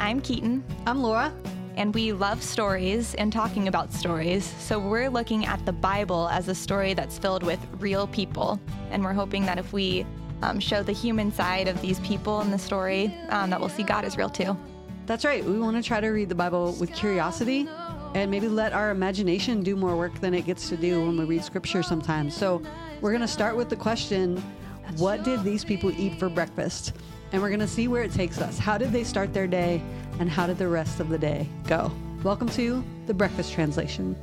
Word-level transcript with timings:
I'm 0.00 0.22
Keaton, 0.22 0.64
I'm 0.86 1.02
Laura. 1.02 1.30
and 1.76 1.94
we 1.94 2.12
love 2.12 2.42
stories 2.42 3.14
and 3.16 3.30
talking 3.30 3.68
about 3.68 3.92
stories. 3.92 4.46
So 4.58 4.78
we're 4.78 5.10
looking 5.10 5.44
at 5.44 5.64
the 5.66 5.74
Bible 5.74 6.26
as 6.30 6.48
a 6.48 6.54
story 6.54 6.94
that's 6.94 7.18
filled 7.18 7.42
with 7.42 7.60
real 7.78 8.06
people. 8.06 8.58
And 8.90 9.04
we're 9.04 9.12
hoping 9.12 9.44
that 9.44 9.58
if 9.58 9.74
we 9.74 10.06
um, 10.40 10.58
show 10.58 10.82
the 10.82 10.92
human 10.92 11.30
side 11.30 11.68
of 11.68 11.78
these 11.82 12.00
people 12.00 12.40
in 12.40 12.50
the 12.50 12.58
story, 12.58 13.14
um, 13.28 13.50
that 13.50 13.60
we'll 13.60 13.68
see 13.68 13.82
God 13.82 14.06
is 14.06 14.16
real 14.16 14.30
too. 14.30 14.56
That's 15.04 15.26
right. 15.26 15.44
We 15.44 15.58
want 15.58 15.76
to 15.76 15.82
try 15.82 16.00
to 16.00 16.08
read 16.08 16.30
the 16.30 16.34
Bible 16.34 16.72
with 16.80 16.94
curiosity 16.94 17.68
and 18.14 18.30
maybe 18.30 18.48
let 18.48 18.72
our 18.72 18.90
imagination 18.90 19.62
do 19.62 19.76
more 19.76 19.96
work 19.96 20.18
than 20.20 20.32
it 20.32 20.46
gets 20.46 20.70
to 20.70 20.78
do 20.78 21.04
when 21.04 21.18
we 21.18 21.26
read 21.26 21.44
scripture 21.44 21.82
sometimes. 21.82 22.34
So, 22.34 22.62
we're 23.02 23.10
going 23.10 23.20
to 23.20 23.28
start 23.28 23.54
with 23.54 23.68
the 23.68 23.76
question 23.76 24.42
What 24.96 25.24
did 25.24 25.44
these 25.44 25.62
people 25.62 25.92
eat 25.92 26.18
for 26.18 26.30
breakfast? 26.30 26.94
And 27.32 27.40
we're 27.40 27.48
going 27.48 27.60
to 27.60 27.68
see 27.68 27.86
where 27.86 28.02
it 28.02 28.12
takes 28.12 28.40
us. 28.40 28.58
How 28.58 28.76
did 28.76 28.90
they 28.90 29.04
start 29.04 29.32
their 29.32 29.46
day? 29.46 29.80
And 30.18 30.28
how 30.28 30.46
did 30.46 30.58
the 30.58 30.66
rest 30.66 30.98
of 30.98 31.08
the 31.08 31.18
day 31.18 31.48
go? 31.68 31.92
Welcome 32.24 32.48
to 32.50 32.84
the 33.06 33.14
Breakfast 33.14 33.52
Translation. 33.52 34.16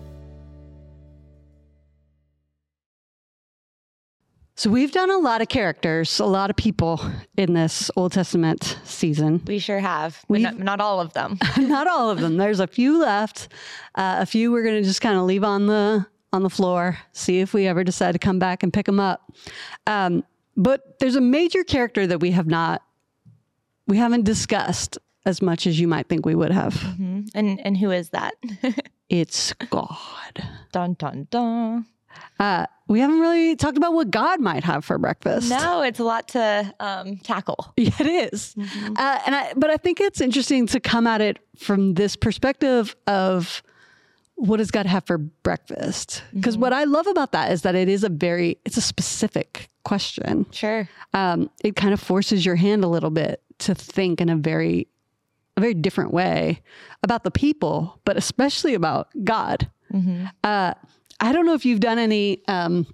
So, 4.56 4.70
we've 4.72 4.92
done 4.92 5.12
a 5.12 5.18
lot 5.20 5.42
of 5.42 5.50
characters, 5.50 6.20
a 6.20 6.26
lot 6.26 6.50
of 6.50 6.56
people 6.56 7.00
in 7.38 7.54
this 7.54 7.92
Old 7.96 8.12
Testament 8.12 8.80
season. 8.84 9.42
We 9.46 9.60
sure 9.60 9.80
have, 9.80 10.20
but 10.28 10.42
not, 10.42 10.58
not 10.58 10.82
all 10.82 11.00
of 11.00 11.14
them. 11.14 11.38
not 11.58 11.88
all 11.88 12.10
of 12.10 12.20
them. 12.20 12.38
There's 12.38 12.60
a 12.60 12.68
few 12.68 13.00
left. 13.00 13.50
Uh, 13.96 14.18
a 14.20 14.26
few 14.26 14.52
we're 14.52 14.64
going 14.64 14.82
to 14.82 14.88
just 14.88 15.00
kind 15.00 15.16
of 15.16 15.24
leave 15.24 15.44
on 15.44 15.68
the 15.68 16.06
on 16.34 16.44
the 16.44 16.50
floor. 16.50 16.98
See 17.14 17.40
if 17.40 17.54
we 17.54 17.68
ever 17.68 17.84
decide 17.84 18.14
to 18.14 18.20
come 18.20 18.40
back 18.40 18.64
and 18.64 18.74
pick 18.74 18.88
them 18.88 19.00
up. 19.00 19.32
Um, 19.86 20.24
but 20.58 21.00
there's 21.00 21.16
a 21.16 21.22
major 21.22 21.64
character 21.64 22.08
that 22.08 22.20
we 22.20 22.32
have 22.32 22.48
not 22.48 22.82
we 23.88 23.98
haven't 23.98 24.24
discussed 24.24 24.98
as 25.26 25.42
much 25.42 25.68
as 25.68 25.80
you 25.80 25.88
might 25.88 26.08
think 26.08 26.26
we 26.26 26.36
would 26.36 26.52
have. 26.52 26.74
Mhm. 26.76 27.30
And 27.36 27.60
and 27.66 27.78
who 27.78 27.92
is 27.92 28.10
that? 28.10 28.34
It's 29.10 29.54
God. 29.70 30.44
dun 30.74 30.96
dun 31.00 31.28
dun. 31.32 31.86
Uh, 32.40 32.66
we 32.90 33.00
haven't 33.00 33.20
really 33.22 33.56
talked 33.56 33.78
about 33.78 33.94
what 33.94 34.12
God 34.12 34.42
might 34.42 34.64
have 34.66 34.84
for 34.84 34.98
breakfast. 34.98 35.50
No, 35.50 35.82
it's 35.82 36.00
a 36.00 36.04
lot 36.04 36.28
to 36.30 36.74
um, 36.82 37.18
tackle. 37.18 37.74
Yeah, 37.78 37.92
it 38.02 38.34
is. 38.34 38.54
Uh, 38.58 39.20
and 39.26 39.34
I, 39.36 39.54
but 39.56 39.70
I 39.70 39.78
think 39.78 40.02
it's 40.02 40.20
interesting 40.20 40.68
to 40.68 40.80
come 40.82 41.08
at 41.08 41.22
it 41.22 41.40
from 41.58 41.94
this 41.94 42.16
perspective 42.18 42.96
of 43.08 43.64
what 44.36 44.58
does 44.58 44.72
God 44.72 44.86
have 44.88 45.06
for 45.06 45.18
breakfast? 45.18 46.22
Because 46.34 46.58
what 46.58 46.74
I 46.74 46.84
love 46.84 47.08
about 47.08 47.32
that 47.32 47.52
is 47.52 47.62
that 47.62 47.76
it 47.76 47.88
is 47.88 48.04
a 48.04 48.10
very, 48.10 48.58
it's 48.66 48.78
a 48.78 48.82
specific 48.82 49.70
question. 49.84 50.46
Sure. 50.52 50.88
Um, 51.14 51.50
it 51.64 51.76
kind 51.78 51.94
of 51.94 52.00
forces 52.02 52.46
your 52.46 52.56
hand 52.56 52.84
a 52.84 52.88
little 52.88 53.10
bit 53.10 53.42
to 53.60 53.76
think 53.76 54.22
in 54.22 54.30
a 54.30 54.36
very, 54.36 54.88
a 55.56 55.62
very 55.62 55.74
different 55.74 56.12
way 56.14 56.62
about 57.04 57.24
the 57.24 57.32
people, 57.32 58.00
but 58.06 58.18
especially 58.18 58.74
about 58.74 59.10
God. 59.24 59.70
Uh, 60.44 60.74
I 61.20 61.32
don't 61.32 61.46
know 61.46 61.54
if 61.54 61.66
you've 61.66 61.80
done 61.80 61.98
any 61.98 62.44
um, 62.48 62.86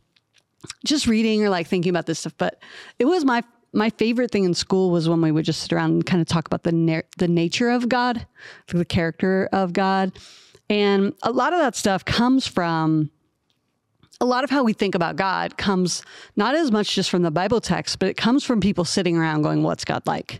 just 0.86 1.08
reading 1.08 1.44
or 1.44 1.50
like 1.50 1.68
thinking 1.68 1.90
about 1.90 2.06
this 2.06 2.20
stuff, 2.20 2.34
but 2.38 2.62
it 3.00 3.06
was 3.06 3.26
my 3.26 3.44
my 3.76 3.90
favorite 3.90 4.30
thing 4.30 4.44
in 4.44 4.54
school 4.54 4.92
was 4.92 5.10
when 5.10 5.20
we 5.20 5.32
would 5.32 5.46
just 5.46 5.62
sit 5.62 5.74
around 5.74 5.92
and 5.92 6.06
kind 6.06 6.22
of 6.22 6.28
talk 6.28 6.46
about 6.46 6.64
the 6.64 6.72
na- 6.72 7.02
the 7.18 7.28
nature 7.28 7.70
of 7.70 7.90
God, 7.90 8.26
the 8.68 8.86
character 8.86 9.50
of 9.52 9.74
God, 9.74 10.12
and 10.70 11.14
a 11.24 11.32
lot 11.32 11.54
of 11.54 11.60
that 11.60 11.76
stuff 11.76 12.06
comes 12.06 12.48
from 12.48 13.10
a 14.24 14.26
lot 14.26 14.46
of 14.46 14.50
how 14.50 14.64
we 14.64 14.72
think 14.72 14.96
about 14.96 15.18
God 15.18 15.58
comes 15.58 16.02
not 16.38 16.56
as 16.56 16.72
much 16.72 16.96
just 16.96 17.10
from 17.10 17.24
the 17.24 17.30
Bible 17.30 17.60
text, 17.60 18.00
but 18.00 18.08
it 18.08 18.16
comes 18.16 18.46
from 18.46 18.62
people 18.62 18.86
sitting 18.86 19.18
around 19.18 19.42
going, 19.42 19.64
"What's 19.64 19.84
God 19.84 20.02
like?" 20.08 20.40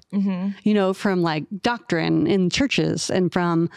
You 0.64 0.74
know, 0.74 0.94
from 0.94 1.22
like 1.22 1.44
doctrine 1.62 2.26
in 2.26 2.50
churches 2.50 3.10
and 3.10 3.32
from 3.32 3.70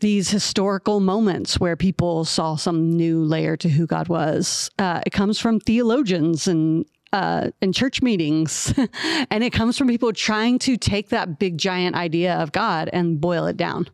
these 0.00 0.28
historical 0.30 0.98
moments 1.00 1.58
where 1.60 1.76
people 1.76 2.24
saw 2.24 2.56
some 2.56 2.96
new 2.96 3.22
layer 3.24 3.56
to 3.56 3.68
who 3.68 3.86
God 3.86 4.08
was. 4.08 4.70
Uh, 4.78 5.00
it 5.06 5.10
comes 5.10 5.38
from 5.38 5.60
theologians 5.60 6.46
and 6.48 6.84
uh, 7.12 7.50
in 7.62 7.72
church 7.72 8.02
meetings, 8.02 8.72
and 9.30 9.42
it 9.44 9.50
comes 9.52 9.78
from 9.78 9.88
people 9.88 10.12
trying 10.12 10.58
to 10.58 10.76
take 10.76 11.08
that 11.08 11.38
big 11.38 11.58
giant 11.58 11.96
idea 11.96 12.34
of 12.34 12.52
God 12.52 12.90
and 12.92 13.20
boil 13.20 13.46
it 13.46 13.56
down. 13.56 13.88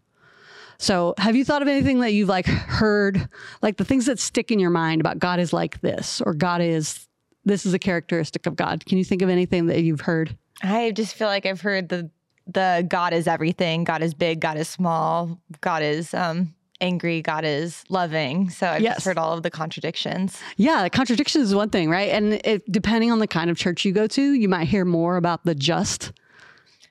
So, 0.78 1.14
have 1.18 1.36
you 1.36 1.44
thought 1.44 1.62
of 1.62 1.68
anything 1.68 2.00
that 2.00 2.12
you've 2.12 2.28
like 2.28 2.46
heard, 2.46 3.28
like 3.62 3.76
the 3.76 3.84
things 3.84 4.06
that 4.06 4.18
stick 4.18 4.50
in 4.50 4.58
your 4.58 4.70
mind 4.70 5.00
about 5.00 5.18
God 5.18 5.38
is 5.40 5.52
like 5.52 5.80
this, 5.80 6.20
or 6.24 6.34
God 6.34 6.60
is 6.60 7.08
this 7.44 7.64
is 7.66 7.74
a 7.74 7.78
characteristic 7.78 8.46
of 8.46 8.56
God? 8.56 8.84
Can 8.86 8.98
you 8.98 9.04
think 9.04 9.22
of 9.22 9.28
anything 9.28 9.66
that 9.66 9.82
you've 9.82 10.00
heard? 10.02 10.36
I 10.62 10.90
just 10.92 11.14
feel 11.14 11.28
like 11.28 11.46
I've 11.46 11.60
heard 11.60 11.88
the 11.88 12.10
the 12.46 12.84
God 12.88 13.12
is 13.14 13.26
everything. 13.26 13.84
God 13.84 14.02
is 14.02 14.12
big. 14.14 14.40
God 14.40 14.58
is 14.58 14.68
small. 14.68 15.40
God 15.62 15.82
is 15.82 16.12
um, 16.12 16.54
angry. 16.80 17.22
God 17.22 17.44
is 17.44 17.84
loving. 17.88 18.50
So 18.50 18.66
I've 18.68 18.82
Yes. 18.82 18.96
just 18.96 19.06
heard 19.06 19.16
all 19.18 19.32
of 19.32 19.42
the 19.42 19.50
contradictions. 19.50 20.38
Yeah, 20.58 20.86
contradiction 20.90 21.40
is 21.40 21.54
one 21.54 21.70
thing, 21.70 21.88
right? 21.88 22.10
And 22.10 22.34
it, 22.44 22.70
depending 22.70 23.10
on 23.10 23.18
the 23.18 23.26
kind 23.26 23.48
of 23.50 23.56
church 23.56 23.84
you 23.86 23.92
go 23.92 24.06
to, 24.08 24.32
you 24.32 24.48
might 24.48 24.66
hear 24.68 24.84
more 24.84 25.16
about 25.16 25.44
the 25.44 25.54
just 25.54 26.12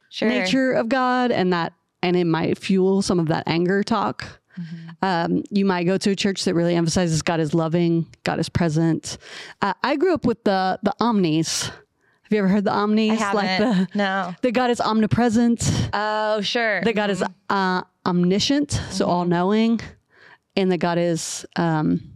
Sure. 0.09 0.27
nature 0.29 0.71
of 0.71 0.89
God, 0.89 1.31
and 1.31 1.51
that, 1.53 1.73
and 2.03 2.15
it 2.15 2.25
might 2.25 2.59
fuel 2.59 3.01
some 3.01 3.19
of 3.19 3.27
that 3.29 3.43
anger 3.47 3.81
talk. 3.83 4.25
Um, 5.01 5.43
you 5.49 5.65
might 5.65 5.85
go 5.85 5.97
to 5.97 6.11
a 6.11 6.15
church 6.15 6.43
that 6.45 6.53
really 6.53 6.75
emphasizes 6.75 7.23
God 7.23 7.39
is 7.39 7.55
loving, 7.55 8.05
God 8.23 8.39
is 8.39 8.49
present. 8.49 9.17
Uh, 9.63 9.73
I 9.81 9.95
grew 9.95 10.13
up 10.13 10.25
with 10.25 10.43
the 10.43 10.77
the 10.83 10.93
omnis. 10.99 11.63
Have 11.69 12.31
you 12.31 12.37
ever 12.37 12.47
heard 12.47 12.63
the 12.63 12.71
omnis? 12.71 13.19
Like 13.19 13.57
the 13.57 13.87
no. 13.95 14.35
that 14.41 14.51
God 14.51 14.69
is 14.69 14.79
omnipresent, 14.79 15.89
Oh, 15.93 16.41
sure. 16.41 16.81
that 16.81 16.95
God 16.95 17.09
is 17.09 17.23
uh, 17.49 17.81
omniscient, 18.05 18.71
so 18.91 19.07
all 19.07 19.25
knowing, 19.25 19.79
and 20.55 20.71
that 20.71 20.77
God 20.77 20.97
is 20.99 21.45
um, 21.55 22.13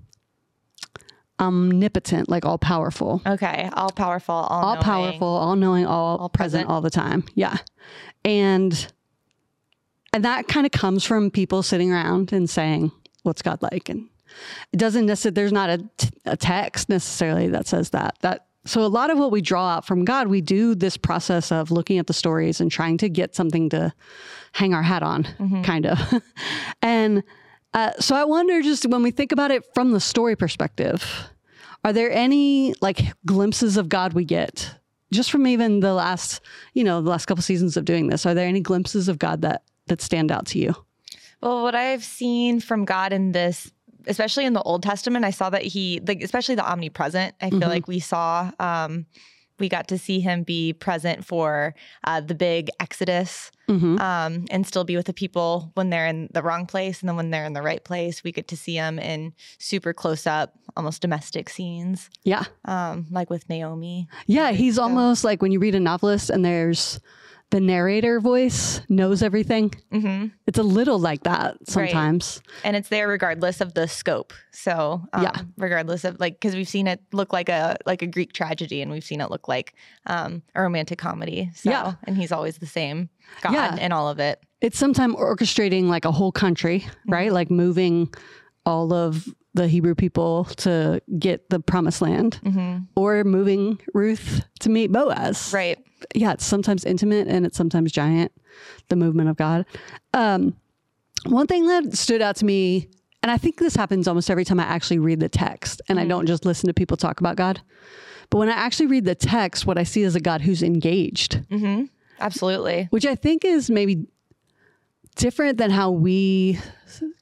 omnipotent, 1.40 2.30
like 2.30 2.46
all 2.46 2.58
powerful 2.58 3.22
okay. 3.26 3.70
All 3.74 3.90
powerful. 3.92 4.36
All, 4.36 4.64
all 4.64 4.74
knowing. 4.76 4.84
powerful, 4.84 5.28
all 5.28 5.56
knowing, 5.56 5.86
all, 5.86 6.30
present, 6.30 6.66
present. 6.66 6.70
all 6.70 6.82
the 6.82 6.90
time. 6.90 7.24
Yeah. 7.36 7.58
And 8.24 8.92
and 10.18 10.26
that 10.26 10.48
kind 10.48 10.66
of 10.66 10.72
comes 10.72 11.04
from 11.04 11.30
people 11.30 11.62
sitting 11.62 11.92
around 11.92 12.34
and 12.34 12.50
saying, 12.50 12.92
What's 13.22 13.44
God 13.44 13.62
like? 13.62 13.88
And 13.88 14.10
it 14.74 14.78
doesn't 14.78 15.06
necessarily 15.06 15.36
there's 15.36 15.52
not 15.52 15.70
a, 15.70 15.78
t- 15.96 16.10
a 16.26 16.36
text 16.36 16.90
necessarily 16.90 17.50
that 17.50 17.68
says 17.68 17.92
that. 17.92 18.18
That 18.22 18.48
so 18.66 18.84
a 18.84 18.88
lot 18.88 19.12
of 19.12 19.20
what 19.20 19.30
we 19.30 19.42
draw 19.44 19.70
out 19.70 19.86
from 19.86 20.06
God, 20.06 20.28
we 20.28 20.42
do 20.42 20.74
this 20.74 20.98
process 20.98 21.52
of 21.52 21.70
looking 21.70 22.00
at 22.00 22.08
the 22.08 22.14
stories 22.14 22.60
and 22.60 22.72
trying 22.72 22.98
to 22.98 23.10
get 23.10 23.36
something 23.36 23.70
to 23.70 23.94
hang 24.54 24.74
our 24.74 24.82
hat 24.82 25.04
on, 25.04 25.28
kind 25.64 25.86
of. 25.86 26.00
and 26.82 27.22
uh, 27.76 27.92
so 28.00 28.16
I 28.16 28.24
wonder, 28.24 28.64
just 28.64 28.88
when 28.88 29.04
we 29.04 29.12
think 29.12 29.32
about 29.32 29.52
it 29.52 29.66
from 29.76 29.92
the 29.92 30.00
story 30.00 30.36
perspective, 30.36 31.30
are 31.84 31.94
there 31.94 32.12
any 32.12 32.74
like 32.82 33.14
glimpses 33.28 33.78
of 33.78 33.88
God 33.88 34.14
we 34.14 34.26
get 34.26 34.74
just 35.14 35.30
from 35.30 35.46
even 35.46 35.82
the 35.82 35.94
last, 35.94 36.42
you 36.74 36.84
know, 36.84 37.04
the 37.04 37.10
last 37.12 37.28
couple 37.28 37.44
seasons 37.44 37.78
of 37.78 37.86
doing 37.86 38.08
this? 38.08 38.26
Are 38.26 38.34
there 38.34 38.48
any 38.48 38.62
glimpses 38.62 39.08
of 39.08 39.20
God 39.20 39.44
that 39.44 39.62
that 39.88 40.02
stand 40.02 40.32
out 40.32 40.46
to 40.48 40.60
you? 40.60 40.74
Well, 41.42 41.64
what 41.64 41.76
I've 41.76 42.04
seen 42.04 42.60
from 42.60 42.86
God 42.86 43.14
in 43.14 43.32
this, 43.32 43.72
especially 44.08 44.46
in 44.46 44.54
the 44.54 44.62
Old 44.64 44.84
Testament, 44.84 45.26
I 45.26 45.32
saw 45.32 45.50
that 45.52 45.62
he, 45.64 46.00
like, 46.08 46.24
especially 46.24 46.56
the 46.56 46.66
omnipresent. 46.70 47.36
I 47.42 47.50
feel 47.50 47.68
like 47.70 47.88
we 47.88 48.00
saw, 48.00 48.52
um, 48.60 49.06
we 49.60 49.70
got 49.70 49.88
to 49.88 49.98
see 49.98 50.20
him 50.20 50.44
be 50.44 50.72
present 50.74 51.26
for 51.26 51.74
uh, 52.04 52.22
the 52.22 52.36
big 52.36 52.70
Exodus, 52.80 53.52
Mhm. 53.68 54.00
um, 54.00 54.46
and 54.52 54.66
still 54.68 54.84
be 54.84 54.96
with 54.96 55.08
the 55.08 55.14
people 55.14 55.72
when 55.74 55.90
they're 55.90 56.06
in 56.08 56.30
the 56.32 56.42
wrong 56.44 56.66
place, 56.68 57.02
and 57.02 57.10
then 57.10 57.16
when 57.16 57.32
they're 57.32 57.46
in 57.46 57.54
the 57.54 57.62
right 57.64 57.84
place, 57.84 58.24
we 58.24 58.32
get 58.32 58.48
to 58.50 58.56
see 58.58 58.76
him 58.76 58.98
in 59.00 59.34
super 59.58 59.94
close 59.94 60.26
up, 60.28 60.54
almost 60.76 61.02
domestic 61.02 61.50
scenes, 61.50 62.10
Yeah. 62.24 62.44
um, 62.66 63.08
like 63.12 63.30
with 63.32 63.50
Naomi. 63.50 64.08
Yeah, 64.28 64.52
he's 64.52 64.78
almost 64.78 65.24
like 65.24 65.42
when 65.42 65.52
you 65.52 65.60
read 65.60 65.74
a 65.76 65.80
novelist 65.80 66.30
and 66.30 66.46
there's 66.46 67.00
the 67.50 67.62
narrator 67.62 68.20
voice 68.20 68.82
knows 68.90 69.24
everything. 69.24 69.72
hmm 69.92 70.26
It's 70.48 70.58
a 70.60 70.64
little 70.64 71.00
like 71.00 71.24
that 71.24 71.56
sometimes. 71.68 72.42
and 72.66 72.76
it's 72.76 72.90
there 72.90 73.08
regardless 73.08 73.62
of 73.62 73.74
the 73.74 73.88
scope. 73.88 74.34
So 74.52 75.02
um, 75.14 75.24
Yeah. 75.24 75.32
regardless 75.58 76.04
of 76.04 76.20
like 76.20 76.34
because 76.34 76.56
we've 76.56 76.68
seen 76.68 76.88
it 76.88 77.00
look 77.14 77.32
like 77.32 77.48
a 77.50 77.78
like 77.86 78.02
a 78.02 78.08
Greek 78.08 78.34
tragedy, 78.34 78.82
and 78.82 78.92
we've 78.92 79.04
seen 79.04 79.22
it 79.22 79.32
look 79.32 79.48
like 79.48 79.74
um, 80.08 80.42
a 80.56 80.62
romantic 80.62 80.98
comedy. 81.00 81.50
So, 81.56 81.70
Yeah. 81.70 81.94
and 82.04 82.18
he's 82.18 82.32
always 82.34 82.58
the 82.58 82.66
same 82.68 83.10
God 83.42 83.54
Yeah. 83.54 83.76
in 83.78 83.92
all 83.94 84.10
of 84.10 84.20
it. 84.20 84.42
It's 84.60 84.78
sometimes 84.78 85.16
orchestrating 85.16 85.84
like 85.88 86.04
a 86.06 86.12
whole 86.12 86.32
country, 86.34 86.86
right? 87.08 87.32
Like 87.32 87.50
moving 87.50 88.14
all 88.66 88.92
of 88.92 89.26
the 89.54 89.68
Hebrew 89.70 89.96
people 89.96 90.46
to 90.58 91.02
get 91.18 91.50
the 91.50 91.60
promised 91.60 92.02
land 92.02 92.40
or 92.96 93.24
moving 93.24 93.80
Ruth 93.94 94.42
to 94.60 94.70
meet 94.70 94.92
Boaz. 94.92 95.52
Right. 95.54 95.80
Yeah, 96.16 96.34
it's 96.34 96.46
sometimes 96.46 96.86
intimate 96.86 97.28
and 97.28 97.46
it's 97.46 97.58
sometimes 97.58 97.92
giant, 97.92 98.32
the 98.90 98.96
movement 98.96 99.30
of 99.30 99.38
God. 99.38 99.66
Um, 100.14 100.56
one 101.26 101.48
thing 101.48 101.68
that 101.68 101.96
stood 101.98 102.22
out 102.22 102.36
to 102.38 102.46
me, 102.46 102.88
and 103.24 103.32
I 103.32 103.38
think 103.38 103.58
this 103.58 103.76
happens 103.76 104.08
almost 104.08 104.30
every 104.30 104.46
time 104.46 104.60
I 104.60 104.64
actually 104.64 105.00
read 105.00 105.20
the 105.20 105.30
text 105.30 105.82
and 105.90 106.00
I 106.00 106.06
don't 106.06 106.28
just 106.28 106.46
listen 106.46 106.68
to 106.68 106.74
people 106.74 106.98
talk 106.98 107.20
about 107.20 107.36
God, 107.36 107.62
but 108.30 108.38
when 108.38 108.50
I 108.50 108.54
actually 108.54 108.88
read 108.88 109.06
the 109.06 109.16
text, 109.16 109.66
what 109.66 109.78
I 109.78 109.84
see 109.84 110.04
is 110.04 110.16
a 110.16 110.20
God 110.20 110.42
who's 110.42 110.62
engaged, 110.64 111.42
Absolutely. 112.20 112.88
which 112.92 113.06
I 113.06 113.16
think 113.16 113.44
is 113.46 113.70
maybe 113.70 114.06
different 115.16 115.58
than 115.58 115.72
how 115.72 115.92
we 115.92 116.60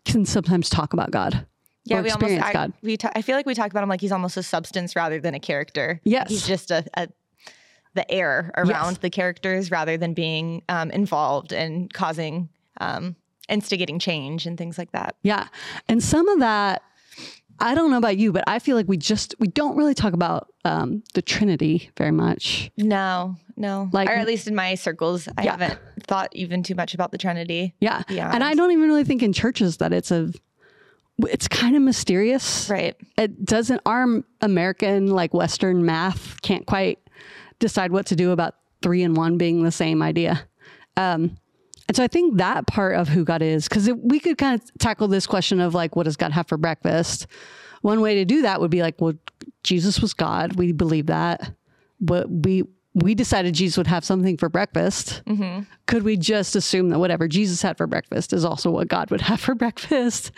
can 0.03 0.25
sometimes 0.25 0.69
talk 0.69 0.93
about 0.93 1.11
God. 1.11 1.45
Yeah, 1.85 2.01
we 2.01 2.09
almost. 2.09 2.15
experience 2.15 2.45
I, 2.45 2.53
God. 2.53 2.73
we. 2.81 2.97
ta- 2.97 3.11
I 3.15 3.21
feel 3.21 3.35
like 3.35 3.45
we 3.45 3.53
talk 3.53 3.69
about 3.69 3.83
him 3.83 3.89
like 3.89 4.01
he's 4.01 4.11
almost 4.11 4.37
a 4.37 4.43
substance 4.43 4.95
rather 4.95 5.19
than 5.19 5.35
a 5.35 5.39
character. 5.39 6.01
Yes. 6.03 6.29
he's 6.29 6.47
just 6.47 6.71
a, 6.71 6.83
a 6.97 7.09
the 7.95 8.09
air 8.11 8.51
around 8.55 8.97
the 8.97 9.09
characters 9.09 9.71
rather 9.71 9.97
than 9.97 10.13
being 10.13 10.61
um, 10.69 10.91
involved 10.91 11.51
and 11.51 11.91
causing 11.91 12.49
um, 12.79 13.15
instigating 13.49 13.97
change 13.99 14.45
and 14.45 14.57
things 14.57 14.77
like 14.77 14.91
that. 14.91 15.15
Yeah. 15.23 15.47
And 15.89 16.03
some 16.03 16.27
of 16.29 16.39
that, 16.39 16.83
I 17.59 17.73
don't 17.73 17.89
know 17.89 17.97
about 17.97 18.17
you, 18.17 18.31
but 18.33 18.43
I 18.47 18.59
feel 18.59 18.75
like 18.75 18.87
we 18.87 18.97
just, 18.97 19.33
we 19.39 19.47
don't 19.47 19.77
really 19.77 19.93
talk 19.93 20.13
about 20.13 20.51
um, 20.65 21.03
the 21.13 21.21
Trinity 21.21 21.89
very 21.97 22.11
much. 22.11 22.69
No, 22.77 23.37
no. 23.55 23.89
Like- 23.93 24.09
or 24.09 24.13
at 24.13 24.27
least 24.27 24.47
in 24.47 24.55
my 24.55 24.75
circles, 24.75 25.27
I 25.37 25.43
Yeah. 25.43 25.51
haven't 25.51 25.79
thought 26.01 26.29
even 26.33 26.63
too 26.63 26.75
much 26.75 26.93
about 26.93 27.11
the 27.11 27.17
Trinity. 27.17 27.73
Yeah. 27.79 28.03
Yeah. 28.09 28.29
And 28.33 28.43
I 28.43 28.53
don't 28.55 28.71
even 28.71 28.87
really 28.87 29.05
think 29.05 29.23
in 29.23 29.31
churches 29.31 29.77
that 29.77 29.93
it's 29.93 30.11
a, 30.11 30.33
it's 31.19 31.47
kind 31.47 31.77
of 31.77 31.81
mysterious. 31.81 32.69
Right. 32.69 32.95
It 33.17 33.45
doesn't, 33.45 33.79
our 33.85 34.21
American, 34.41 35.07
like 35.07 35.33
Western 35.33 35.85
math 35.85 36.41
can't 36.41 36.65
quite 36.65 36.99
decide 37.59 37.91
what 37.91 38.05
to 38.07 38.15
do 38.15 38.31
about 38.31 38.55
three 38.81 39.03
and 39.03 39.15
one 39.15 39.37
being 39.37 39.63
the 39.63 39.71
same 39.71 40.01
idea. 40.01 40.47
Um, 40.97 41.37
and 41.87 41.95
so 41.95 42.03
I 42.03 42.07
think 42.07 42.37
that 42.37 42.67
part 42.67 42.95
of 42.95 43.07
who 43.07 43.23
God 43.23 43.41
is, 43.41 43.67
because 43.67 43.89
we 43.91 44.19
could 44.19 44.37
kind 44.37 44.59
of 44.59 44.71
tackle 44.79 45.07
this 45.07 45.27
question 45.27 45.59
of 45.59 45.73
like, 45.73 45.95
what 45.95 46.03
does 46.03 46.17
God 46.17 46.31
have 46.31 46.47
for 46.47 46.57
breakfast? 46.57 47.27
One 47.81 48.01
way 48.01 48.15
to 48.15 48.25
do 48.25 48.41
that 48.41 48.59
would 48.59 48.71
be 48.71 48.81
like, 48.81 48.99
well, 48.99 49.13
Jesus 49.63 49.99
was 49.99 50.13
God. 50.13 50.55
We 50.55 50.71
believe 50.71 51.07
that, 51.07 51.53
but 51.99 52.29
we 52.29 52.63
we 52.95 53.13
decided 53.13 53.53
Jesus 53.53 53.75
would 53.77 53.87
have 53.87 54.05
something 54.05 54.37
for 54.37 54.47
breakfast. 54.47 55.21
Could 55.85 56.03
we 56.03 56.15
just 56.15 56.55
assume 56.55 56.89
that 56.89 56.99
whatever 56.99 57.27
Jesus 57.27 57.61
had 57.61 57.77
for 57.77 57.87
breakfast 57.87 58.31
is 58.31 58.45
also 58.45 58.71
what 58.71 58.87
God 58.87 59.11
would 59.11 59.19
have 59.21 59.39
for 59.41 59.53
breakfast? 59.53 60.31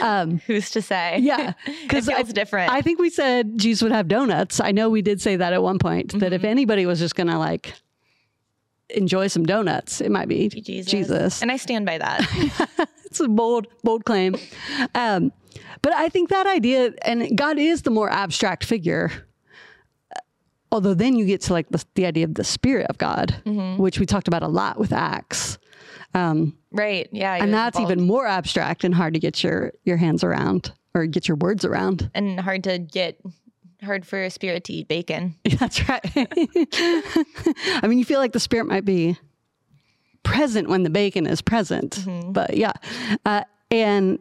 Who's 0.46 0.70
to 0.70 0.80
say? 0.80 1.18
Yeah, 1.20 1.54
because 1.82 2.06
feels 2.06 2.30
I, 2.30 2.32
different. 2.32 2.70
I 2.70 2.82
think 2.82 3.00
we 3.00 3.10
said 3.10 3.58
Jesus 3.58 3.82
would 3.82 3.90
have 3.92 4.06
donuts. 4.06 4.60
I 4.60 4.70
know 4.70 4.88
we 4.88 5.02
did 5.02 5.20
say 5.20 5.36
that 5.36 5.52
at 5.52 5.62
one 5.62 5.78
point. 5.78 6.12
That 6.12 6.26
Mm-hmm. 6.28 6.34
if 6.34 6.44
anybody 6.44 6.86
was 6.86 7.00
just 7.00 7.16
gonna 7.16 7.38
like 7.38 7.74
enjoy 8.90 9.26
some 9.26 9.44
donuts, 9.44 10.00
it 10.00 10.10
might 10.10 10.28
be 10.28 10.48
Jesus. 10.48 10.90
Jesus. 10.90 11.42
And 11.42 11.50
I 11.50 11.56
stand 11.56 11.84
by 11.84 11.98
that. 11.98 12.88
it's 13.06 13.18
a 13.20 13.28
bold, 13.28 13.66
bold 13.82 14.04
claim. 14.04 14.36
Um, 14.94 15.32
but 15.82 15.92
I 15.92 16.08
think 16.08 16.28
that 16.30 16.46
idea, 16.46 16.94
and 17.02 17.36
God 17.36 17.58
is 17.58 17.82
the 17.82 17.90
more 17.90 18.08
abstract 18.10 18.64
figure. 18.64 19.10
Although 20.70 20.94
then 20.94 21.16
you 21.16 21.24
get 21.24 21.40
to 21.42 21.52
like 21.52 21.68
the, 21.70 21.82
the 21.94 22.04
idea 22.06 22.24
of 22.24 22.34
the 22.34 22.44
spirit 22.44 22.86
of 22.90 22.98
God, 22.98 23.40
Mm-hmm. 23.46 23.80
which 23.82 23.98
we 23.98 24.06
talked 24.06 24.28
about 24.28 24.42
a 24.42 24.48
lot 24.48 24.78
with 24.78 24.92
Acts, 24.92 25.58
right. 26.14 27.08
Yeah. 27.12 27.34
and 27.36 27.52
that's 27.54 27.78
even 27.80 28.00
more 28.02 28.26
abstract 28.26 28.84
and 28.84 28.94
hard 28.94 29.14
to 29.14 29.20
get 29.20 29.42
your 29.44 29.72
your 29.84 29.96
hands 29.96 30.22
around 30.24 30.72
or 30.94 31.06
get 31.06 31.28
your 31.28 31.36
words 31.36 31.64
around. 31.64 32.10
and 32.14 32.40
hard 32.40 32.64
to 32.64 32.78
get 32.78 33.20
hard 33.82 34.04
for 34.06 34.22
a 34.24 34.30
spirit 34.30 34.64
to 34.64 34.72
eat 34.72 34.88
bacon. 34.88 35.36
That's 35.58 35.88
right. 35.88 36.00
I 36.16 37.86
mean, 37.86 37.98
you 37.98 38.04
feel 38.04 38.18
like 38.18 38.32
the 38.32 38.40
spirit 38.40 38.66
might 38.66 38.84
be 38.84 39.16
present 40.24 40.68
when 40.68 40.82
the 40.82 40.90
bacon 40.90 41.26
is 41.26 41.40
present, 41.40 42.04
but 42.32 42.56
yeah. 42.56 42.72
Uh, 43.24 43.42
and, 43.70 44.18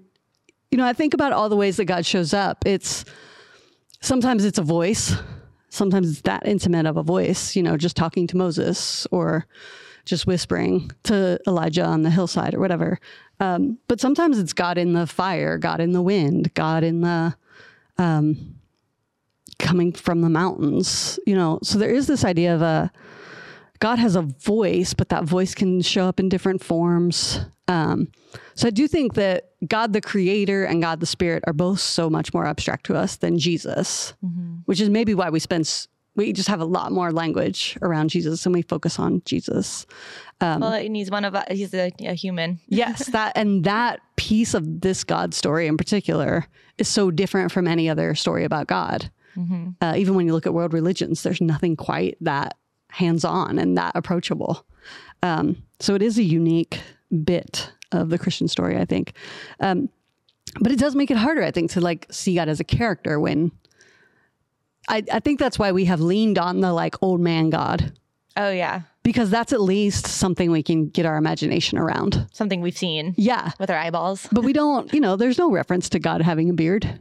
you 0.72 0.78
know, 0.78 0.86
I 0.86 0.94
think 0.94 1.14
about 1.16 1.34
all 1.34 1.50
the 1.50 1.56
ways 1.56 1.78
that 1.78 1.86
God 1.86 2.06
shows 2.06 2.34
up. 2.34 2.66
It's 2.68 3.04
sometimes 4.02 4.46
it's 4.46 4.60
a 4.60 4.64
voice, 4.64 5.16
sometimes 5.70 6.10
it's 6.10 6.22
that 6.22 6.46
intimate 6.48 6.86
of 6.86 6.98
a 6.98 7.04
voice, 7.04 7.56
you 7.56 7.64
know, 7.64 7.78
just 7.78 7.96
talking 7.96 8.28
to 8.28 8.38
Moses 8.38 9.08
or 9.12 9.46
just 10.06 10.26
whispering 10.26 10.92
to 11.04 11.40
Elijah 11.48 11.84
on 11.84 12.04
the 12.04 12.10
hillside 12.10 12.54
or 12.56 12.60
whatever. 12.60 13.00
Um, 13.40 13.78
but 13.88 14.00
sometimes 14.00 14.40
it's 14.40 14.54
God 14.54 14.78
in 14.78 14.94
the 14.94 15.06
fire, 15.06 15.58
God 15.58 15.82
in 15.82 15.92
the 15.92 16.02
wind, 16.02 16.54
God 16.54 16.84
in 16.84 17.02
the 17.02 17.36
coming 19.60 19.92
from 19.92 20.22
the 20.22 20.30
mountains, 20.30 21.20
you 21.26 21.36
know. 21.36 21.60
So 21.64 21.78
there 21.78 21.94
is 21.94 22.08
this 22.08 22.24
idea 22.24 22.56
of 22.56 22.62
a 22.62 22.92
God 23.80 24.00
has 24.00 24.16
a 24.16 24.22
voice, 24.22 24.94
but 24.94 25.10
that 25.10 25.24
voice 25.24 25.54
can 25.54 25.82
show 25.82 26.08
up 26.08 26.20
in 26.20 26.30
different 26.30 26.64
forms. 26.64 27.42
Um, 27.68 28.10
so 28.56 28.68
I 28.68 28.72
do 28.72 28.88
think 28.88 29.16
that 29.16 29.52
God 29.68 29.94
the 29.94 30.02
Creator 30.02 30.66
and 30.66 30.82
God 30.82 31.00
the 31.00 31.06
Spirit 31.06 31.44
are 31.48 31.54
both 31.54 31.80
so 31.80 32.10
much 32.10 32.34
more 32.34 32.46
abstract 32.46 32.86
to 32.88 32.96
us 32.96 33.18
than 33.18 33.38
Jesus, 33.40 34.14
which 34.66 34.80
is 34.80 34.90
maybe 34.90 35.14
why 35.14 35.30
we 35.30 35.40
spend 35.40 35.88
we 36.16 36.34
just 36.34 36.50
have 36.50 36.60
a 36.60 36.66
lot 36.66 36.92
more 36.92 37.12
language 37.12 37.78
around 37.84 38.10
Jesus 38.10 38.46
and 38.46 38.54
we 38.54 38.64
focus 38.64 38.98
on 38.98 39.22
Jesus. 39.24 39.86
well, 40.60 40.74
and 40.74 40.96
he's 40.96 41.12
one 41.12 41.24
of 41.24 41.36
us. 41.36 41.46
He's 41.50 41.74
a, 41.76 41.92
a 42.00 42.14
human. 42.14 42.60
Yes, 42.68 43.06
that 43.12 43.34
and 43.36 43.64
that 43.66 44.00
piece 44.16 44.54
of 44.54 44.82
this 44.82 45.04
God 45.04 45.34
story 45.34 45.68
in 45.68 45.78
particular 45.78 46.48
is 46.80 46.88
so 46.88 47.12
different 47.12 47.52
from 47.52 47.68
any 47.68 47.88
other 47.90 48.16
story 48.16 48.44
about 48.44 48.68
God. 48.68 49.12
Uh, 49.82 49.94
even 49.96 50.16
when 50.16 50.26
you 50.26 50.34
look 50.34 50.48
at 50.48 50.54
world 50.56 50.74
religions, 50.74 51.22
there's 51.22 51.42
nothing 51.42 51.76
quite 51.76 52.18
that 52.22 52.58
hands-on 52.90 53.60
and 53.60 53.78
that 53.78 53.92
approachable. 53.94 54.66
Um, 55.22 55.62
so 55.80 55.94
it 55.94 56.02
is 56.02 56.18
a 56.18 56.24
unique 56.24 56.80
bit 57.24 57.72
of 57.92 58.10
the 58.10 58.18
Christian 58.18 58.48
story, 58.48 58.78
I 58.78 58.86
think. 58.86 59.14
Um, 59.60 59.90
but 60.60 60.72
it 60.72 60.80
does 60.80 60.96
make 60.96 61.12
it 61.12 61.18
harder, 61.18 61.44
I 61.44 61.52
think, 61.52 61.72
to 61.72 61.82
like 61.82 62.08
see 62.10 62.36
God 62.36 62.50
as 62.50 62.60
a 62.60 62.64
character 62.64 63.20
when. 63.20 63.52
I, 64.90 65.04
I 65.12 65.20
think 65.20 65.38
that's 65.40 65.60
why 65.60 65.74
we 65.74 65.86
have 65.86 66.00
leaned 66.00 66.38
on 66.38 66.62
the 66.62 66.72
like 66.72 66.96
old 67.04 67.20
man 67.20 67.50
God 67.50 67.92
Oh 68.38 68.52
yeah, 68.52 68.82
because 69.04 69.30
that's 69.30 69.52
at 69.52 69.60
least 69.60 70.06
something 70.08 70.50
we 70.52 70.62
can 70.64 70.88
get 70.90 71.06
our 71.06 71.18
imagination 71.18 71.78
around. 71.78 72.26
something 72.32 72.62
we've 72.62 72.78
seen 72.78 73.14
Yeah. 73.18 73.52
with 73.60 73.70
our 73.70 73.78
eyeballs. 73.78 74.28
but 74.32 74.46
we 74.46 74.54
don't 74.54 74.94
you 74.94 75.02
know 75.02 75.16
there's 75.18 75.38
no 75.38 75.52
reference 75.52 75.90
to 75.90 76.00
god 76.00 76.22
having 76.22 76.50
a 76.50 76.54
beard 76.54 77.00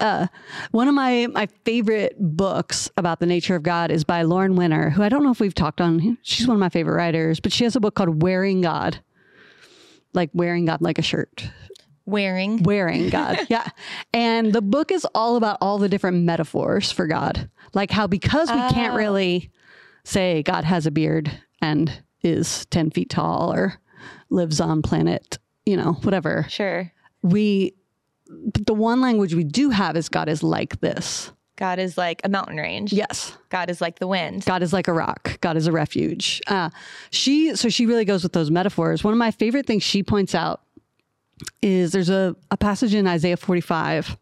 uh, 0.00 0.28
one 0.70 0.86
of 0.88 0.94
my 0.94 1.26
my 1.26 1.46
favorite 1.66 2.14
books 2.18 2.88
about 2.96 3.18
the 3.20 3.26
nature 3.26 3.56
of 3.56 3.62
god 3.62 3.90
is 3.90 4.04
by 4.04 4.22
lauren 4.22 4.54
winner 4.56 4.88
who 4.90 5.02
i 5.02 5.08
don't 5.10 5.22
know 5.24 5.30
if 5.32 5.40
we've 5.40 5.54
talked 5.54 5.80
on 5.82 6.16
she's 6.22 6.46
one 6.46 6.54
of 6.56 6.60
my 6.60 6.68
favorite 6.70 6.94
writers 6.94 7.40
but 7.40 7.52
she 7.52 7.64
has 7.64 7.76
a 7.76 7.80
book 7.80 7.94
called 7.94 8.22
wearing 8.22 8.60
god 8.62 9.00
like 10.14 10.30
wearing 10.32 10.64
god 10.64 10.80
like 10.80 10.98
a 10.98 11.02
shirt 11.02 11.50
Wearing. 12.06 12.62
wearing 12.62 13.08
god 13.10 13.46
yeah 13.48 13.68
and 14.14 14.52
the 14.52 14.62
book 14.62 14.90
is 14.90 15.06
all 15.14 15.36
about 15.36 15.58
all 15.60 15.78
the 15.78 15.88
different 15.88 16.24
metaphors 16.24 16.90
for 16.90 17.06
god 17.06 17.50
like 17.74 17.90
how 17.90 18.06
because 18.06 18.50
we 18.50 18.60
can't 18.70 18.94
oh. 18.94 18.96
really 18.96 19.50
say 20.04 20.42
god 20.42 20.64
has 20.64 20.86
a 20.86 20.90
beard 20.90 21.30
and 21.60 22.02
is 22.22 22.66
10 22.66 22.90
feet 22.90 23.10
tall 23.10 23.52
or 23.52 23.74
lives 24.30 24.60
on 24.60 24.82
planet 24.82 25.38
you 25.66 25.76
know 25.76 25.92
whatever 26.02 26.46
Sure. 26.48 26.90
we 27.22 27.74
but 28.30 28.66
the 28.66 28.74
one 28.74 29.00
language 29.00 29.34
we 29.34 29.44
do 29.44 29.70
have 29.70 29.96
is 29.96 30.08
God 30.08 30.28
is 30.28 30.42
like 30.42 30.80
this. 30.80 31.32
God 31.58 31.80
is 31.80 31.98
like 31.98 32.20
a 32.22 32.28
mountain 32.28 32.56
range. 32.56 32.92
Yes. 32.92 33.36
God 33.48 33.68
is 33.68 33.80
like 33.80 33.98
the 33.98 34.06
wind. 34.06 34.44
God 34.44 34.62
is 34.62 34.72
like 34.72 34.86
a 34.86 34.92
rock. 34.92 35.40
God 35.40 35.56
is 35.56 35.66
a 35.66 35.72
refuge. 35.72 36.40
Uh, 36.46 36.70
she 37.10 37.56
so 37.56 37.68
she 37.68 37.84
really 37.84 38.04
goes 38.04 38.22
with 38.22 38.32
those 38.32 38.48
metaphors. 38.48 39.02
One 39.02 39.12
of 39.12 39.18
my 39.18 39.32
favorite 39.32 39.66
things 39.66 39.82
she 39.82 40.04
points 40.04 40.36
out 40.36 40.62
is 41.60 41.90
there's 41.90 42.10
a, 42.10 42.36
a 42.52 42.56
passage 42.56 42.94
in 42.94 43.08
Isaiah 43.08 43.36
45 43.36 44.16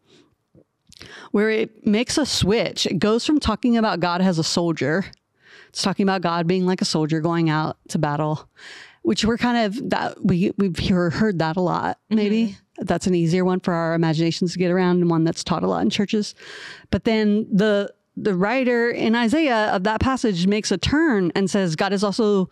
where 1.31 1.51
it 1.51 1.85
makes 1.85 2.17
a 2.17 2.25
switch. 2.25 2.87
It 2.87 2.97
goes 2.97 3.23
from 3.23 3.39
talking 3.39 3.77
about 3.77 3.99
God 3.99 4.19
as 4.19 4.39
a 4.39 4.43
soldier. 4.43 5.05
It's 5.69 5.83
talking 5.83 6.03
about 6.03 6.21
God 6.21 6.47
being 6.47 6.65
like 6.65 6.81
a 6.81 6.85
soldier 6.85 7.19
going 7.19 7.51
out 7.51 7.77
to 7.89 7.99
battle, 7.99 8.49
which 9.07 9.23
we're 9.23 9.37
kind 9.37 9.65
of 9.65 9.89
that 9.91 10.21
we 10.21 10.51
we've 10.57 10.77
hear, 10.77 11.09
heard 11.09 11.39
that 11.39 11.55
a 11.55 11.61
lot. 11.61 11.97
Maybe 12.09 12.47
mm-hmm. 12.47 12.83
that's 12.83 13.07
an 13.07 13.15
easier 13.15 13.45
one 13.45 13.61
for 13.61 13.73
our 13.73 13.93
imaginations 13.93 14.51
to 14.51 14.59
get 14.59 14.69
around, 14.69 14.97
and 14.97 15.09
one 15.09 15.23
that's 15.23 15.45
taught 15.45 15.63
a 15.63 15.67
lot 15.67 15.81
in 15.81 15.89
churches. 15.89 16.35
But 16.91 17.05
then 17.05 17.47
the 17.49 17.93
the 18.17 18.35
writer 18.35 18.89
in 18.89 19.15
Isaiah 19.15 19.67
of 19.73 19.85
that 19.85 20.01
passage 20.01 20.45
makes 20.45 20.73
a 20.73 20.77
turn 20.77 21.31
and 21.35 21.49
says 21.49 21.77
God 21.77 21.93
is 21.93 22.03
also 22.03 22.49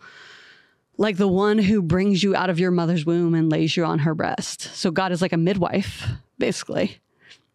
like 0.96 1.18
the 1.18 1.28
one 1.28 1.58
who 1.58 1.82
brings 1.82 2.22
you 2.22 2.34
out 2.34 2.48
of 2.48 2.58
your 2.58 2.70
mother's 2.70 3.04
womb 3.04 3.34
and 3.34 3.52
lays 3.52 3.76
you 3.76 3.84
on 3.84 3.98
her 3.98 4.14
breast. 4.14 4.62
So 4.62 4.90
God 4.90 5.12
is 5.12 5.20
like 5.20 5.34
a 5.34 5.36
midwife, 5.36 6.08
basically. 6.38 7.00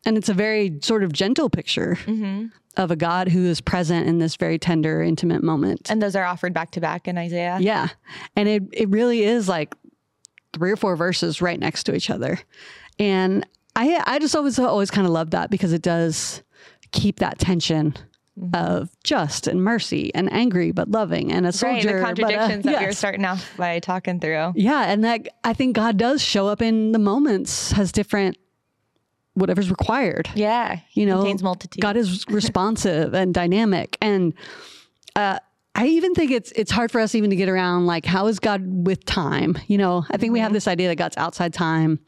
And 0.06 0.18
it's 0.18 0.30
a 0.30 0.34
very 0.34 0.80
sort 0.82 1.04
of 1.04 1.14
gentle 1.14 1.50
picture 1.50 1.98
of 2.78 2.90
a 2.90 2.96
God 2.96 3.28
who 3.28 3.46
is 3.46 3.62
present 3.62 4.08
in 4.08 4.18
this 4.20 4.36
very 4.36 4.58
tender, 4.58 5.02
intimate 5.02 5.44
moment. 5.44 5.90
and 5.92 6.02
those 6.02 6.16
are 6.16 6.24
offered 6.26 6.54
back 6.54 6.72
to 6.72 6.82
back 6.82 7.08
in 7.08 7.18
Isaiah. 7.18 7.58
yeah. 7.60 7.90
And 8.36 8.48
it, 8.50 8.64
it 8.72 8.90
really 8.90 9.24
is 9.24 9.48
like 9.50 9.76
three 10.54 10.72
or 10.72 10.76
four 10.78 10.96
verses 10.96 11.42
right 11.42 11.60
next 11.60 11.84
to 11.84 11.94
each 11.96 12.10
other. 12.10 12.40
And 12.98 13.46
I, 13.76 14.02
I 14.06 14.20
just 14.20 14.36
always, 14.36 14.58
always 14.60 14.90
kind 14.92 15.06
of 15.06 15.14
love 15.14 15.32
that 15.32 15.50
because 15.50 15.72
it 15.74 15.82
does 15.82 16.42
keep 16.92 17.20
that 17.20 17.40
tension 17.40 17.94
of 18.54 18.90
just 19.04 19.46
and 19.48 19.62
mercy 19.64 20.10
and 20.16 20.32
angry 20.34 20.72
but 20.72 20.90
loving 20.90 21.32
and 21.32 21.46
a 21.46 21.50
Right. 21.50 21.54
soldier. 21.56 21.82
The 21.82 21.94
but, 21.94 22.02
uh, 22.04 22.06
contradictions 22.06 22.64
that 22.66 22.86
were 22.86 22.92
starting 22.94 23.26
off 23.26 23.52
by 23.58 23.80
talking 23.80 24.20
through. 24.20 24.54
Yeah, 24.56 24.84
and 24.92 25.04
that 25.04 25.28
I 25.44 25.54
think 25.54 25.76
God 25.76 25.98
does 25.98 26.22
show 26.24 26.48
up 26.48 26.62
in 26.62 26.92
the 26.94 27.00
moments 27.00 27.72
has 27.74 27.92
different 27.92 28.38
whatever's 29.34 29.70
required. 29.70 30.30
Yeah. 30.36 30.80
You 30.94 31.06
know, 31.06 31.18
contains 31.18 31.44
multitude. 31.44 31.82
God 31.82 31.98
is 31.98 32.26
responsive 32.30 33.14
and 33.14 33.34
dynamic, 33.34 33.98
and 34.02 34.34
uh, 35.16 35.40
I 35.74 35.86
even 35.88 36.14
think 36.14 36.32
it's 36.32 36.52
it's 36.52 36.72
hard 36.72 36.92
for 36.92 37.00
us 37.00 37.16
even 37.16 37.30
to 37.30 37.36
get 37.36 37.48
around 37.48 37.86
like 37.86 38.06
how 38.06 38.28
is 38.28 38.40
God 38.40 38.86
with 38.86 39.06
time? 39.06 39.58
You 39.68 39.78
know, 39.78 40.06
I 40.12 40.18
think 40.18 40.34
we 40.34 40.40
have 40.40 40.48
mm-hmm. 40.48 40.56
this 40.56 40.68
idea 40.68 40.90
that 40.90 40.98
God's 40.98 41.18
outside 41.18 41.54
time. 41.54 42.00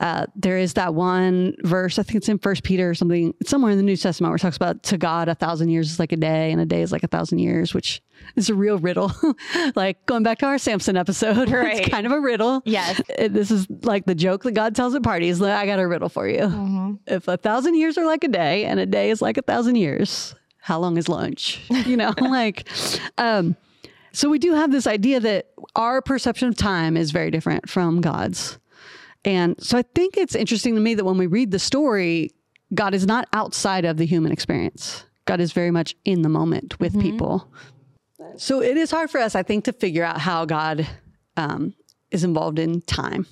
Uh, 0.00 0.24
there 0.34 0.56
is 0.56 0.74
that 0.74 0.94
one 0.94 1.54
verse, 1.62 1.98
I 1.98 2.02
think 2.02 2.16
it's 2.16 2.28
in 2.28 2.38
First 2.38 2.62
Peter 2.62 2.88
or 2.88 2.94
something, 2.94 3.34
somewhere 3.44 3.70
in 3.70 3.76
the 3.76 3.82
New 3.82 3.98
Testament 3.98 4.30
where 4.30 4.36
it 4.36 4.40
talks 4.40 4.56
about 4.56 4.82
to 4.84 4.96
God 4.96 5.28
a 5.28 5.34
thousand 5.34 5.68
years 5.68 5.90
is 5.90 5.98
like 5.98 6.12
a 6.12 6.16
day, 6.16 6.52
and 6.52 6.60
a 6.60 6.64
day 6.64 6.80
is 6.80 6.90
like 6.90 7.02
a 7.02 7.06
thousand 7.06 7.38
years, 7.38 7.74
which 7.74 8.00
is 8.34 8.48
a 8.48 8.54
real 8.54 8.78
riddle. 8.78 9.12
like 9.76 10.04
going 10.06 10.22
back 10.22 10.38
to 10.38 10.46
our 10.46 10.56
Samson 10.56 10.96
episode, 10.96 11.50
Right. 11.50 11.80
it's 11.80 11.88
kind 11.90 12.06
of 12.06 12.12
a 12.12 12.20
riddle. 12.20 12.62
Yes. 12.64 13.00
It- 13.18 13.34
this 13.34 13.50
is 13.50 13.66
like 13.82 14.06
the 14.06 14.14
joke 14.14 14.42
that 14.44 14.52
God 14.52 14.74
tells 14.74 14.94
at 14.94 15.02
parties. 15.02 15.38
Like, 15.38 15.52
I 15.52 15.66
got 15.66 15.78
a 15.78 15.86
riddle 15.86 16.08
for 16.08 16.26
you. 16.26 16.40
Mm-hmm. 16.40 16.94
If 17.06 17.28
a 17.28 17.36
thousand 17.36 17.74
years 17.74 17.98
are 17.98 18.06
like 18.06 18.24
a 18.24 18.28
day, 18.28 18.64
and 18.64 18.80
a 18.80 18.86
day 18.86 19.10
is 19.10 19.20
like 19.20 19.36
a 19.36 19.42
thousand 19.42 19.76
years, 19.76 20.34
how 20.70 20.78
long 20.78 20.96
is 20.96 21.08
lunch? 21.08 21.60
You 21.90 21.96
know, 21.96 22.14
like, 22.20 22.68
um, 23.18 23.56
so 24.12 24.28
we 24.28 24.38
do 24.38 24.54
have 24.54 24.70
this 24.70 24.86
idea 24.86 25.18
that 25.18 25.48
our 25.74 26.00
perception 26.00 26.46
of 26.46 26.56
time 26.56 26.96
is 26.96 27.10
very 27.10 27.32
different 27.32 27.68
from 27.68 28.00
God's. 28.00 28.58
And 29.24 29.60
so 29.60 29.76
I 29.76 29.82
think 29.82 30.16
it's 30.16 30.36
interesting 30.36 30.76
to 30.76 30.80
me 30.80 30.94
that 30.94 31.04
when 31.04 31.18
we 31.18 31.26
read 31.26 31.50
the 31.50 31.58
story, 31.58 32.30
God 32.72 32.94
is 32.94 33.04
not 33.04 33.26
outside 33.32 33.84
of 33.84 33.96
the 33.96 34.06
human 34.06 34.30
experience. 34.30 35.04
God 35.24 35.40
is 35.40 35.52
very 35.52 35.72
much 35.72 35.96
in 36.04 36.22
the 36.22 36.28
moment 36.28 36.78
with 36.78 37.00
people. 37.00 37.52
So 38.36 38.62
it 38.62 38.76
is 38.76 38.92
hard 38.92 39.10
for 39.10 39.18
us, 39.18 39.34
I 39.34 39.42
think, 39.42 39.64
to 39.64 39.72
figure 39.72 40.04
out 40.04 40.20
how 40.20 40.44
God 40.44 40.86
um, 41.36 41.74
is 42.12 42.22
involved 42.22 42.60
in 42.60 42.82
time. 42.82 43.26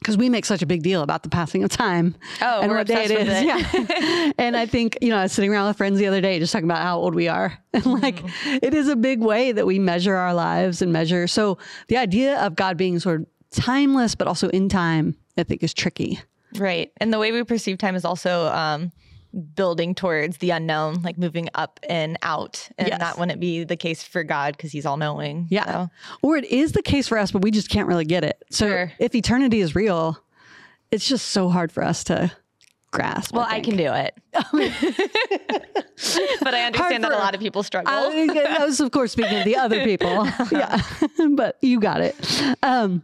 Because 0.00 0.16
we 0.16 0.28
make 0.30 0.46
such 0.46 0.62
a 0.62 0.66
big 0.66 0.82
deal 0.82 1.02
about 1.02 1.22
the 1.22 1.28
passing 1.28 1.62
of 1.62 1.70
time 1.70 2.14
Oh, 2.40 2.60
and 2.62 2.70
we're 2.70 2.78
what 2.78 2.86
day 2.86 3.04
it 3.04 3.18
with 3.18 3.28
it. 3.28 3.44
Yeah. 3.44 4.32
and 4.38 4.56
I 4.56 4.64
think, 4.66 4.96
you 5.02 5.10
know, 5.10 5.16
I 5.18 5.22
was 5.24 5.32
sitting 5.32 5.50
around 5.52 5.68
with 5.68 5.76
friends 5.76 5.98
the 5.98 6.06
other 6.06 6.20
day 6.22 6.38
just 6.38 6.52
talking 6.52 6.64
about 6.64 6.82
how 6.82 6.98
old 6.98 7.14
we 7.14 7.28
are. 7.28 7.56
And 7.74 7.84
like, 7.86 8.16
Mm-hmm. 8.16 8.58
it 8.62 8.74
is 8.74 8.88
a 8.88 8.96
big 8.96 9.20
way 9.20 9.52
that 9.52 9.66
we 9.66 9.78
measure 9.78 10.14
our 10.16 10.32
lives 10.34 10.80
and 10.82 10.92
measure. 10.92 11.26
So 11.26 11.58
the 11.88 11.98
idea 11.98 12.40
of 12.40 12.56
God 12.56 12.76
being 12.78 12.98
sort 12.98 13.20
of 13.20 13.26
timeless, 13.50 14.14
but 14.14 14.26
also 14.26 14.48
in 14.48 14.68
time, 14.70 15.16
I 15.36 15.42
think 15.44 15.62
is 15.62 15.74
tricky. 15.74 16.18
Right. 16.56 16.90
And 16.96 17.12
the 17.12 17.18
way 17.18 17.30
we 17.30 17.44
perceive 17.44 17.78
time 17.78 17.94
is 17.94 18.04
also 18.04 18.46
um, 18.48 18.90
building 19.54 19.94
towards 19.94 20.38
the 20.38 20.50
unknown, 20.50 21.02
like 21.02 21.16
moving 21.18 21.48
up 21.54 21.78
and 21.88 22.18
out. 22.22 22.68
And 22.78 22.88
Yes. 22.88 22.98
that 22.98 23.18
wouldn't 23.18 23.40
be 23.40 23.64
the 23.64 23.76
case 23.76 24.02
for 24.02 24.24
God 24.24 24.56
because 24.56 24.72
he's 24.72 24.84
all 24.86 24.96
knowing. 24.96 25.46
Yeah. 25.50 25.64
So, 25.66 25.90
Or 26.22 26.36
it 26.36 26.44
is 26.46 26.72
the 26.72 26.82
case 26.82 27.06
for 27.08 27.16
us, 27.18 27.30
but 27.30 27.42
we 27.42 27.50
just 27.50 27.70
can't 27.70 27.86
really 27.88 28.04
get 28.04 28.24
it. 28.24 28.42
So 28.50 28.66
Sure. 28.68 28.92
if 28.98 29.14
eternity 29.14 29.60
is 29.60 29.74
real, 29.74 30.18
it's 30.90 31.06
just 31.08 31.28
so 31.28 31.48
hard 31.48 31.70
for 31.70 31.84
us 31.84 32.02
to 32.04 32.32
grasp. 32.90 33.32
well, 33.34 33.46
I, 33.48 33.60
think. 33.60 33.66
can 33.66 33.76
do 33.76 33.92
it. 33.92 34.14
but 36.42 36.54
I 36.54 36.64
understand 36.64 37.04
that 37.04 37.12
a 37.12 37.16
lot 37.16 37.34
of 37.34 37.40
people 37.40 37.62
struggle. 37.62 37.92
I, 37.92 38.56
I 38.60 38.64
was, 38.64 38.80
of 38.80 38.90
course, 38.90 39.12
speaking 39.12 39.38
of 39.38 39.44
the 39.44 39.56
other 39.56 39.84
people. 39.84 40.26
yeah, 40.50 40.82
but 41.36 41.56
you 41.62 41.78
got 41.80 42.00
it. 42.00 42.16
Um, 42.62 43.02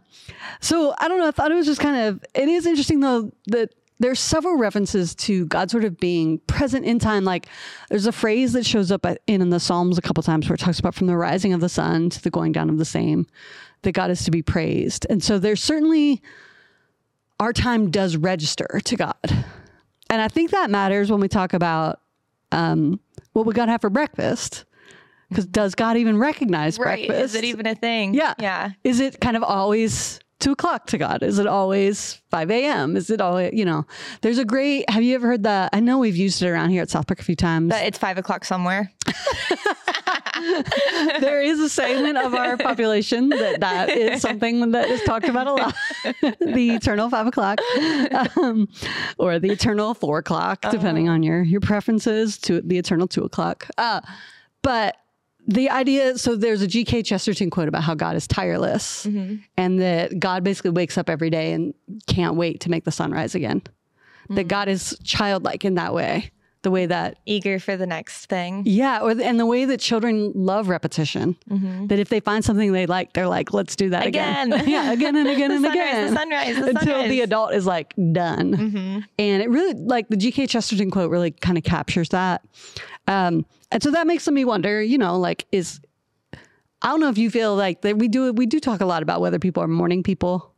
so 0.59 0.93
I 0.99 1.07
don't 1.07 1.19
know. 1.19 1.27
I 1.27 1.31
thought 1.31 1.51
it 1.51 1.55
was 1.55 1.65
just 1.65 1.79
kind 1.79 2.07
of. 2.07 2.25
It 2.33 2.49
is 2.49 2.65
interesting 2.65 2.99
though 2.99 3.31
that 3.47 3.69
there's 3.99 4.19
several 4.19 4.57
references 4.57 5.15
to 5.15 5.45
God 5.47 5.71
sort 5.71 5.83
of 5.83 5.97
being 5.97 6.39
present 6.39 6.85
in 6.85 6.99
time. 6.99 7.23
Like 7.23 7.47
there's 7.89 8.05
a 8.05 8.11
phrase 8.11 8.53
that 8.53 8.65
shows 8.65 8.91
up 8.91 9.05
in, 9.05 9.17
in 9.27 9.49
the 9.49 9.59
Psalms 9.59 9.97
a 9.97 10.01
couple 10.01 10.21
times 10.23 10.47
where 10.47 10.55
it 10.55 10.59
talks 10.59 10.79
about 10.79 10.95
from 10.95 11.07
the 11.07 11.17
rising 11.17 11.53
of 11.53 11.61
the 11.61 11.69
sun 11.69 12.09
to 12.11 12.21
the 12.21 12.29
going 12.29 12.51
down 12.51 12.69
of 12.69 12.77
the 12.77 12.85
same, 12.85 13.25
that 13.81 13.93
God 13.93 14.11
is 14.11 14.23
to 14.25 14.31
be 14.31 14.41
praised. 14.41 15.07
And 15.09 15.23
so 15.23 15.39
there's 15.39 15.63
certainly 15.63 16.21
our 17.39 17.53
time 17.53 17.89
does 17.91 18.17
register 18.17 18.81
to 18.83 18.95
God. 18.95 19.45
And 20.09 20.21
I 20.21 20.27
think 20.27 20.51
that 20.51 20.69
matters 20.69 21.11
when 21.11 21.19
we 21.19 21.27
talk 21.27 21.53
about 21.53 21.99
um, 22.51 22.99
what 23.33 23.45
we 23.45 23.53
got 23.53 23.65
to 23.65 23.71
have 23.71 23.81
for 23.81 23.89
breakfast. 23.89 24.65
Because 25.29 25.45
does 25.45 25.75
God 25.75 25.97
even 25.97 26.17
recognize 26.17 26.79
right. 26.79 27.07
breakfast? 27.07 27.35
Is 27.35 27.35
it 27.35 27.43
even 27.43 27.67
a 27.67 27.75
thing? 27.75 28.13
Yeah. 28.13 28.33
Yeah. 28.39 28.71
Is 28.83 29.01
it 29.01 29.19
kind 29.19 29.35
of 29.35 29.43
always 29.43 30.19
two 30.39 30.51
o'clock 30.51 30.87
to 30.87 30.97
God? 30.97 31.23
Is 31.23 31.39
it 31.39 31.47
always 31.47 32.21
5 32.31 32.51
a.m.? 32.51 32.95
Is 32.97 33.09
it 33.09 33.21
always, 33.21 33.53
you 33.53 33.65
know, 33.65 33.85
there's 34.21 34.37
a 34.37 34.45
great, 34.45 34.89
have 34.89 35.03
you 35.03 35.15
ever 35.15 35.27
heard 35.27 35.43
that? 35.43 35.69
I 35.73 35.79
know 35.79 35.97
we've 35.97 36.15
used 36.15 36.41
it 36.41 36.49
around 36.49 36.69
here 36.69 36.81
at 36.81 36.89
Southbrook 36.89 37.19
a 37.19 37.23
few 37.23 37.35
times. 37.35 37.69
But 37.69 37.83
it's 37.83 37.97
five 37.97 38.17
o'clock 38.17 38.45
somewhere. 38.45 38.91
there 41.19 41.41
is 41.41 41.59
a 41.59 41.69
segment 41.69 42.17
of 42.17 42.33
our 42.33 42.57
population 42.57 43.29
that 43.29 43.59
that 43.59 43.89
is 43.89 44.21
something 44.21 44.71
that 44.71 44.87
is 44.89 45.01
talked 45.03 45.27
about 45.27 45.47
a 45.47 45.53
lot. 45.53 45.75
the 46.21 46.71
eternal 46.71 47.09
five 47.09 47.27
o'clock, 47.27 47.59
um, 48.37 48.67
or 49.17 49.39
the 49.39 49.49
eternal 49.49 49.93
four 49.93 50.19
o'clock, 50.19 50.61
depending 50.69 51.09
on 51.09 51.23
your 51.23 51.41
your 51.41 51.61
preferences. 51.61 52.37
To 52.39 52.61
the 52.61 52.77
eternal 52.77 53.07
two 53.07 53.23
o'clock. 53.23 53.67
Uh, 53.77 54.01
but 54.61 54.97
the 55.47 55.69
idea 55.69 56.17
so 56.17 56.35
there's 56.35 56.61
a 56.61 56.67
G.K. 56.67 57.03
Chesterton 57.03 57.49
quote 57.49 57.69
about 57.69 57.83
how 57.83 57.95
God 57.95 58.15
is 58.15 58.27
tireless 58.27 59.05
mm-hmm. 59.05 59.37
and 59.55 59.79
that 59.79 60.19
God 60.19 60.43
basically 60.43 60.71
wakes 60.71 60.97
up 60.97 61.09
every 61.09 61.29
day 61.29 61.53
and 61.53 61.73
can't 62.05 62.35
wait 62.35 62.59
to 62.61 62.69
make 62.69 62.83
the 62.83 62.91
sun 62.91 63.11
rise 63.11 63.33
again. 63.33 63.61
That 64.29 64.45
mm. 64.45 64.49
God 64.49 64.67
is 64.67 64.97
childlike 65.05 65.63
in 65.63 65.75
that 65.75 65.93
way, 65.93 66.31
the 66.63 66.69
way 66.69 66.85
that 66.85 67.17
Eager 67.25 67.59
for 67.59 67.77
the 67.77 67.87
next 67.87 68.25
thing. 68.25 68.63
yeah, 68.65 68.99
or 68.99 69.11
and 69.11 69.39
the 69.39 69.45
way 69.45 69.63
that 69.63 69.79
children 69.79 70.33
love 70.35 70.67
repetition. 70.67 71.37
Mm-hmm. 71.49 71.87
That 71.87 71.99
if 71.99 72.09
they 72.09 72.19
find 72.19 72.43
something 72.43 72.73
they 72.73 72.87
like, 72.87 73.13
they're 73.13 73.29
like, 73.29 73.53
"Let's 73.53 73.77
do 73.77 73.89
that 73.91 74.05
again." 74.05 74.51
Again. 74.51 74.67
yeah, 74.69 74.91
again 74.91 75.15
and 75.15 75.29
again 75.29 75.51
and 75.51 75.61
sunrise, 75.63 75.75
again. 75.75 76.13
the 76.13 76.19
sunrise, 76.19 76.55
the 76.55 76.61
sunrise. 76.65 76.81
until 76.81 77.07
the 77.07 77.21
adult 77.21 77.53
is 77.53 77.65
like 77.65 77.93
done. 78.11 78.53
Mm-hmm. 78.53 78.99
And 79.17 79.41
it 79.41 79.49
really, 79.49 79.75
like 79.75 80.09
the 80.09 80.17
G.K. 80.17 80.47
Chesterton 80.47 80.91
quote, 80.91 81.09
really 81.09 81.31
kind 81.31 81.57
of 81.57 81.63
captures 81.63 82.09
that. 82.09 82.41
Um, 83.07 83.45
and 83.71 83.83
so 83.83 83.91
that 83.91 84.07
makes 84.07 84.27
me 84.27 84.45
wonder, 84.45 84.81
you 84.81 84.97
know, 84.97 85.17
like 85.17 85.45
is 85.51 85.79
I 86.81 86.89
don't 86.89 86.99
know 86.99 87.09
if 87.09 87.17
you 87.17 87.29
feel 87.29 87.55
like 87.55 87.81
that 87.81 87.97
we 87.97 88.07
do 88.07 88.31
we 88.33 88.45
do 88.45 88.59
talk 88.59 88.81
a 88.81 88.85
lot 88.85 89.03
about 89.03 89.21
whether 89.21 89.39
people 89.39 89.63
are 89.63 89.67
morning 89.67 90.03
people 90.03 90.53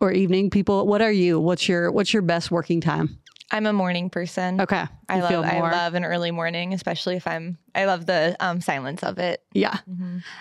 or 0.00 0.12
evening 0.12 0.50
people. 0.50 0.86
What 0.86 1.00
are 1.00 1.12
you? 1.12 1.40
What's 1.40 1.68
your 1.68 1.90
what's 1.90 2.12
your 2.12 2.22
best 2.22 2.50
working 2.50 2.80
time? 2.80 3.18
I'm 3.50 3.66
a 3.66 3.72
morning 3.72 4.08
person. 4.08 4.60
Okay, 4.60 4.84
I 5.08 5.16
You 5.16 5.22
love 5.22 5.44
I 5.44 5.60
love 5.60 5.94
an 5.94 6.04
early 6.04 6.30
morning, 6.30 6.72
especially 6.72 7.16
if 7.16 7.26
I'm 7.26 7.58
I 7.74 7.84
love 7.84 8.06
the 8.06 8.36
um, 8.40 8.60
silence 8.60 9.02
of 9.02 9.18
it. 9.18 9.42
Yeah. 9.52 9.78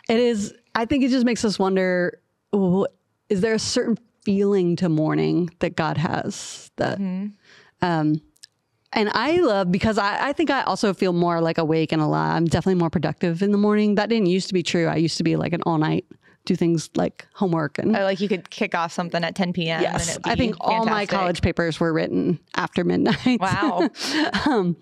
It 0.07 0.19
is. 0.19 0.53
I 0.75 0.85
think 0.85 1.03
it 1.03 1.09
just 1.09 1.25
makes 1.25 1.43
us 1.43 1.59
wonder 1.59 2.19
is 3.29 3.41
there 3.41 3.53
a 3.53 3.59
certain 3.59 3.97
feeling 4.23 4.75
to 4.77 4.89
morning 4.89 5.49
that 5.59 5.75
God 5.75 5.97
has 5.97 6.71
that, 6.77 6.99
um, 7.81 8.21
and 8.93 9.09
I 9.13 9.37
love 9.37 9.71
because 9.71 9.97
I, 9.97 10.29
I 10.29 10.33
think 10.33 10.49
I 10.49 10.63
also 10.63 10.93
feel 10.93 11.13
more 11.13 11.41
like 11.41 11.57
awake 11.57 11.91
and 11.91 12.01
alive. 12.01 12.35
I'm 12.35 12.45
definitely 12.45 12.79
more 12.79 12.89
productive 12.89 13.41
in 13.41 13.51
the 13.51 13.57
morning. 13.57 13.95
That 13.95 14.09
didn't 14.09 14.27
used 14.27 14.47
to 14.49 14.53
be 14.53 14.63
true. 14.63 14.87
I 14.87 14.97
used 14.97 15.17
to 15.17 15.23
be 15.23 15.35
like 15.35 15.53
an 15.53 15.61
all 15.65 15.77
night, 15.77 16.05
do 16.45 16.55
things 16.55 16.89
like 16.95 17.27
homework 17.33 17.77
and. 17.77 17.95
Or 17.95 18.03
like 18.03 18.19
you 18.19 18.27
could 18.27 18.49
kick 18.49 18.75
off 18.75 18.91
something 18.91 19.23
at 19.23 19.35
10 19.35 19.53
p.m. 19.53 19.81
Yes, 19.81 20.17
I 20.25 20.35
think 20.35 20.55
all 20.59 20.85
my 20.85 21.05
college 21.05 21.41
papers 21.41 21.79
were 21.79 21.93
written 21.93 22.39
after 22.55 22.83
midnight. 22.83 23.39
Wow. 23.39 23.89
um, 24.45 24.75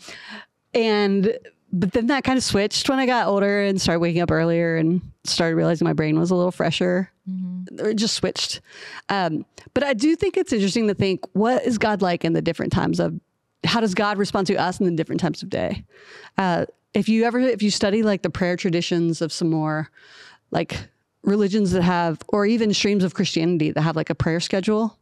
and 0.74 1.38
but 1.72 1.92
then 1.92 2.08
that 2.08 2.24
kind 2.24 2.38
of 2.38 2.44
switched 2.44 2.90
when 2.90 2.98
I 2.98 3.06
got 3.06 3.28
older 3.28 3.62
and 3.62 3.80
started 3.80 4.00
waking 4.00 4.22
up 4.22 4.32
earlier 4.32 4.76
and 4.78 5.02
started 5.24 5.56
realizing 5.56 5.86
my 5.86 5.94
brain 5.94 6.20
was 6.20 6.32
a 6.32 6.36
little 6.36 6.52
fresher. 6.52 7.12
It 7.72 7.94
just 7.94 8.16
switched. 8.16 8.62
Um, 9.10 9.46
but 9.76 9.84
I 9.84 9.94
do 9.94 10.16
think 10.16 10.36
it's 10.36 10.52
interesting 10.52 10.88
to 10.88 10.96
think 10.96 11.22
what 11.34 11.64
is 11.64 11.78
God 11.78 12.02
like 12.02 12.26
in 12.26 12.34
the 12.34 12.42
different 12.42 12.72
times 12.72 13.00
of 13.00 13.20
how 13.64 13.80
does 13.82 13.94
God 13.94 14.18
respond 14.18 14.48
to 14.48 14.56
us 14.56 14.80
in 14.80 14.86
the 14.86 14.92
different 14.92 15.22
times 15.22 15.44
of 15.44 15.50
day? 15.50 15.84
Uh, 16.38 16.66
if 16.94 17.10
you 17.10 17.26
ever 17.26 17.40
if 17.40 17.62
you 17.62 17.70
study 17.70 18.04
like 18.04 18.22
the 18.22 18.30
prayer 18.30 18.56
traditions 18.56 19.22
of 19.22 19.32
some 19.32 19.50
more 19.50 19.90
like 20.52 20.78
religions 21.24 21.72
that 21.72 21.84
have 21.84 22.22
or 22.30 22.46
even 22.46 22.74
streams 22.74 23.04
of 23.04 23.14
Christianity 23.14 23.72
that 23.72 23.82
have 23.82 23.96
like 23.96 24.10
a 24.10 24.16
prayer 24.16 24.40
schedule, 24.40 24.98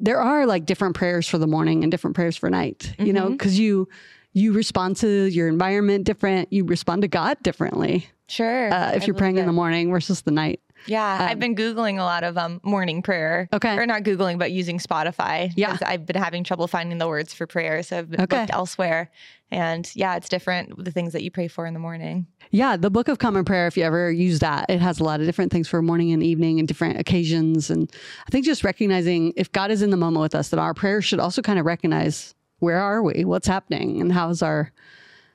there 0.00 0.20
are 0.20 0.46
like 0.46 0.66
different 0.66 0.96
prayers 0.96 1.28
for 1.28 1.38
the 1.38 1.46
morning 1.46 1.84
and 1.84 1.90
different 1.90 2.16
prayers 2.16 2.36
for 2.36 2.50
night 2.50 2.92
you 2.98 3.12
know 3.12 3.30
because 3.30 3.56
you 3.58 3.88
you 4.32 4.52
respond 4.52 4.96
to 4.96 5.26
your 5.26 5.46
environment 5.46 6.04
different 6.04 6.52
you 6.52 6.64
respond 6.64 7.02
to 7.02 7.08
god 7.08 7.40
differently. 7.42 8.08
Sure. 8.28 8.72
uh, 8.72 8.90
if 8.90 9.04
I 9.04 9.06
you're 9.06 9.14
praying 9.14 9.38
in 9.38 9.46
the 9.46 9.52
morning 9.52 9.92
versus 9.92 10.22
the 10.22 10.32
night 10.32 10.60
Yeah, 10.86 11.26
I've 11.30 11.38
been 11.38 11.54
Googling 11.54 11.98
a 11.98 12.02
lot 12.04 12.24
of 12.24 12.36
um, 12.38 12.60
morning 12.62 13.02
prayer. 13.02 13.48
Okay. 13.52 13.76
Or 13.76 13.86
not 13.86 14.02
Googling, 14.02 14.38
but 14.38 14.52
using 14.52 14.78
Spotify. 14.78 15.52
Yeah. 15.56 15.76
I've 15.84 16.06
been 16.06 16.16
having 16.16 16.44
trouble 16.44 16.66
finding 16.68 16.98
the 16.98 17.08
words 17.08 17.34
for 17.34 17.46
prayer. 17.46 17.82
So 17.82 17.98
I've 17.98 18.10
been 18.10 18.20
Okay. 18.22 18.40
looked 18.40 18.52
elsewhere. 18.52 19.10
And 19.50 19.88
yeah, 19.94 20.16
it's 20.16 20.28
different 20.28 20.84
the 20.84 20.90
things 20.90 21.12
that 21.12 21.22
you 21.22 21.30
pray 21.30 21.46
for 21.48 21.66
in 21.66 21.74
the 21.74 21.80
morning. 21.80 22.26
yeah 22.50 22.76
the 22.76 22.90
book 22.90 23.08
of 23.08 23.18
common 23.18 23.44
prayer 23.44 23.66
if 23.66 23.76
you 23.76 23.82
ever 23.84 24.10
use 24.10 24.38
that 24.38 24.66
it 24.68 24.80
has 24.80 25.00
a 25.00 25.04
lot 25.04 25.18
of 25.20 25.26
different 25.26 25.50
things 25.52 25.66
for 25.68 25.82
morning 25.82 26.12
and 26.12 26.22
evening 26.22 26.58
and 26.60 26.68
different 26.68 26.96
occasions 26.98 27.70
and 27.70 27.90
i 28.26 28.30
think 28.30 28.44
just 28.44 28.62
recognizing 28.62 29.32
if 29.36 29.50
god 29.50 29.70
is 29.72 29.82
in 29.82 29.90
the 29.90 29.96
moment 29.96 30.20
with 30.22 30.32
us 30.34 30.50
that 30.50 30.58
our 30.60 30.72
prayer 30.72 31.02
should 31.02 31.18
also 31.18 31.42
kind 31.42 31.58
of 31.58 31.66
recognize 31.66 32.34
where 32.60 32.78
are 32.80 33.02
we 33.02 33.24
what's 33.24 33.48
happening 33.48 34.00
and 34.00 34.12
how's 34.12 34.42
our 34.42 34.70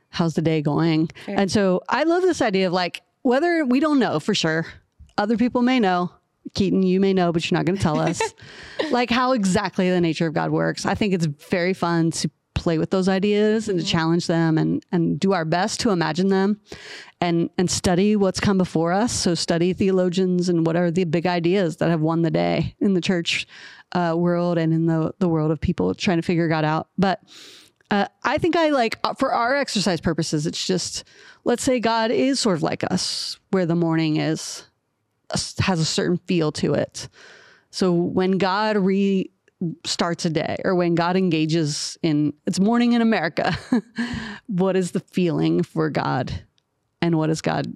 how's 0.10 0.36
the 0.36 0.42
day 0.42 0.62
going 0.62 1.10
and 1.28 1.52
so 1.52 1.82
i 1.90 2.04
love 2.04 2.22
this 2.24 2.42
idea 2.42 2.68
of 2.68 2.72
like 2.74 3.02
whether 3.24 3.66
we 3.66 3.80
don't 3.82 4.00
know 4.00 4.18
for 4.20 4.34
sure 4.34 4.66
other 5.22 5.38
people 5.38 5.62
may 5.62 5.80
know. 5.80 6.12
Keaton 6.56 6.84
you 6.84 7.00
may 7.00 7.14
know 7.14 7.32
but 7.32 7.50
you're 7.50 7.58
not 7.58 7.66
going 7.66 7.78
to 7.78 7.82
tell 7.82 8.00
us. 8.00 8.22
Like 8.90 9.10
how 9.10 9.32
exactly 9.32 9.90
the 9.90 10.02
nature 10.02 10.28
of 10.28 10.34
god 10.34 10.52
works. 10.52 10.86
I 10.86 10.96
think 10.96 11.14
it's 11.14 11.26
very 11.26 11.74
fun 11.74 12.12
to 12.12 12.32
play 12.56 12.78
with 12.78 12.90
those 12.90 13.08
ideas 13.08 13.70
and 13.70 13.80
to 13.80 13.86
challenge 13.86 14.28
them 14.28 14.58
and 14.58 14.86
and 14.92 15.20
do 15.20 15.34
our 15.34 15.46
best 15.46 15.80
to 15.82 15.92
imagine 15.92 16.28
them 16.28 16.60
and 17.22 17.50
and 17.58 17.70
study 17.72 18.16
what's 18.16 18.40
come 18.40 18.58
before 18.58 18.92
us. 18.92 19.14
So 19.14 19.36
study 19.36 19.72
theologians 19.74 20.50
and 20.50 20.66
what 20.66 20.76
are 20.76 20.92
the 20.92 21.06
big 21.06 21.26
ideas 21.26 21.78
that 21.78 21.90
have 21.90 22.02
won 22.02 22.24
the 22.24 22.32
day 22.32 22.76
in 22.80 22.94
the 22.94 23.02
church 23.02 23.48
uh, 23.94 24.16
world 24.18 24.58
and 24.58 24.74
in 24.74 24.86
the 24.88 25.14
the 25.20 25.30
world 25.30 25.52
of 25.52 25.62
people 25.62 25.94
trying 25.94 26.18
to 26.18 26.24
figure 26.24 26.48
God 26.48 26.66
out. 26.66 26.88
But 26.98 27.22
uh, 27.92 28.08
I 28.24 28.38
think 28.38 28.56
I 28.56 28.70
like 28.70 28.98
uh, 29.04 29.14
for 29.14 29.34
our 29.34 29.56
exercise 29.56 30.02
purposes, 30.02 30.46
it's 30.46 30.66
just 30.66 31.04
let's 31.44 31.64
say 31.64 31.80
God 31.80 32.12
is 32.12 32.40
sort 32.40 32.58
of 32.58 32.64
like 32.64 32.84
us, 32.84 33.40
where 33.52 33.66
the 33.66 33.76
morning 33.76 34.18
is 34.18 34.66
has 35.60 35.80
a 35.80 35.86
certain 35.86 36.18
feel 36.18 36.52
to 36.54 36.74
it. 36.74 37.08
So 37.70 37.94
when 37.94 38.38
God 38.38 38.78
re 38.78 39.30
starts 39.86 40.26
a 40.26 40.30
day 40.30 40.58
or 40.66 40.74
when 40.74 40.96
God 40.96 41.16
engages 41.16 41.98
in 42.02 42.34
it's 42.46 42.60
morning 42.60 42.94
in 42.94 43.02
America, 43.02 43.58
what 44.48 44.76
is 44.76 44.92
the 44.92 45.00
feeling 45.00 45.64
for 45.64 45.90
God? 45.90 46.44
And 47.02 47.18
what 47.18 47.30
is 47.30 47.42
God 47.42 47.76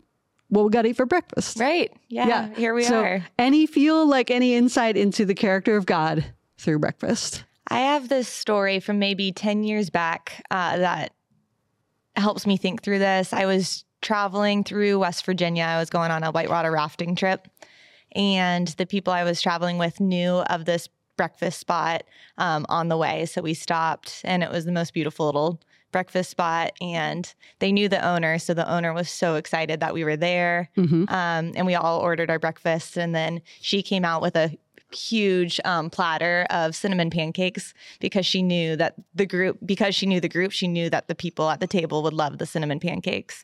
what 0.49 0.63
we 0.63 0.69
got 0.69 0.83
to 0.83 0.89
eat 0.89 0.97
for 0.97 1.05
breakfast? 1.05 1.59
Right. 1.59 1.91
Yeah. 2.07 2.27
yeah. 2.27 2.55
Here 2.55 2.73
we 2.73 2.83
so 2.83 3.01
are. 3.01 3.25
Any 3.39 3.65
feel 3.65 4.07
like 4.07 4.29
any 4.29 4.53
insight 4.53 4.97
into 4.97 5.25
the 5.25 5.33
character 5.33 5.75
of 5.75 5.85
God 5.85 6.25
through 6.57 6.79
breakfast? 6.79 7.43
I 7.67 7.79
have 7.79 8.09
this 8.09 8.27
story 8.27 8.79
from 8.79 8.99
maybe 8.99 9.31
10 9.31 9.63
years 9.63 9.89
back 9.89 10.43
uh, 10.51 10.77
that 10.77 11.13
helps 12.15 12.45
me 12.45 12.57
think 12.57 12.83
through 12.83 12.99
this. 12.99 13.33
I 13.33 13.45
was 13.45 13.84
traveling 14.05 14.63
through 14.63 14.99
West 14.99 15.25
Virginia. 15.25 15.63
I 15.63 15.79
was 15.79 15.89
going 15.89 16.11
on 16.11 16.23
a 16.23 16.31
whitewater 16.31 16.71
rafting 16.71 17.15
trip, 17.15 17.47
and 18.13 18.67
the 18.67 18.85
people 18.85 19.11
I 19.11 19.23
was 19.23 19.41
traveling 19.41 19.79
with 19.79 19.99
knew 19.99 20.35
of 20.35 20.65
this 20.65 20.87
breakfast 21.17 21.59
spot 21.59 22.03
um, 22.37 22.65
on 22.69 22.87
the 22.87 22.97
way. 22.97 23.25
So 23.25 23.41
we 23.41 23.55
stopped, 23.55 24.21
and 24.23 24.43
it 24.43 24.51
was 24.51 24.65
the 24.65 24.71
most 24.71 24.93
beautiful 24.93 25.25
little 25.25 25.59
breakfast 25.91 26.29
spot. 26.29 26.73
And 26.81 27.33
they 27.59 27.71
knew 27.71 27.89
the 27.89 28.05
owner. 28.05 28.37
So 28.37 28.53
the 28.53 28.69
owner 28.71 28.93
was 28.93 29.09
so 29.09 29.35
excited 29.35 29.79
that 29.79 29.93
we 29.93 30.03
were 30.03 30.17
there. 30.17 30.69
Mm-hmm. 30.77 31.05
Um, 31.07 31.53
and 31.55 31.65
we 31.65 31.73
all 31.73 31.99
ordered 31.99 32.29
our 32.29 32.37
breakfast. 32.37 32.97
And 32.97 33.15
then 33.15 33.41
she 33.61 33.81
came 33.81 34.03
out 34.03 34.21
with 34.21 34.35
a 34.35 34.55
huge 34.91 35.59
um, 35.65 35.89
platter 35.89 36.45
of 36.49 36.75
cinnamon 36.75 37.09
pancakes 37.09 37.73
because 37.99 38.25
she 38.25 38.41
knew 38.41 38.75
that 38.75 38.95
the 39.13 39.25
group 39.25 39.57
because 39.65 39.95
she 39.95 40.05
knew 40.05 40.21
the 40.21 40.29
group 40.29 40.51
she 40.51 40.67
knew 40.67 40.89
that 40.89 41.07
the 41.07 41.15
people 41.15 41.49
at 41.49 41.59
the 41.59 41.67
table 41.67 42.03
would 42.03 42.13
love 42.13 42.37
the 42.37 42.45
cinnamon 42.45 42.79
pancakes 42.79 43.43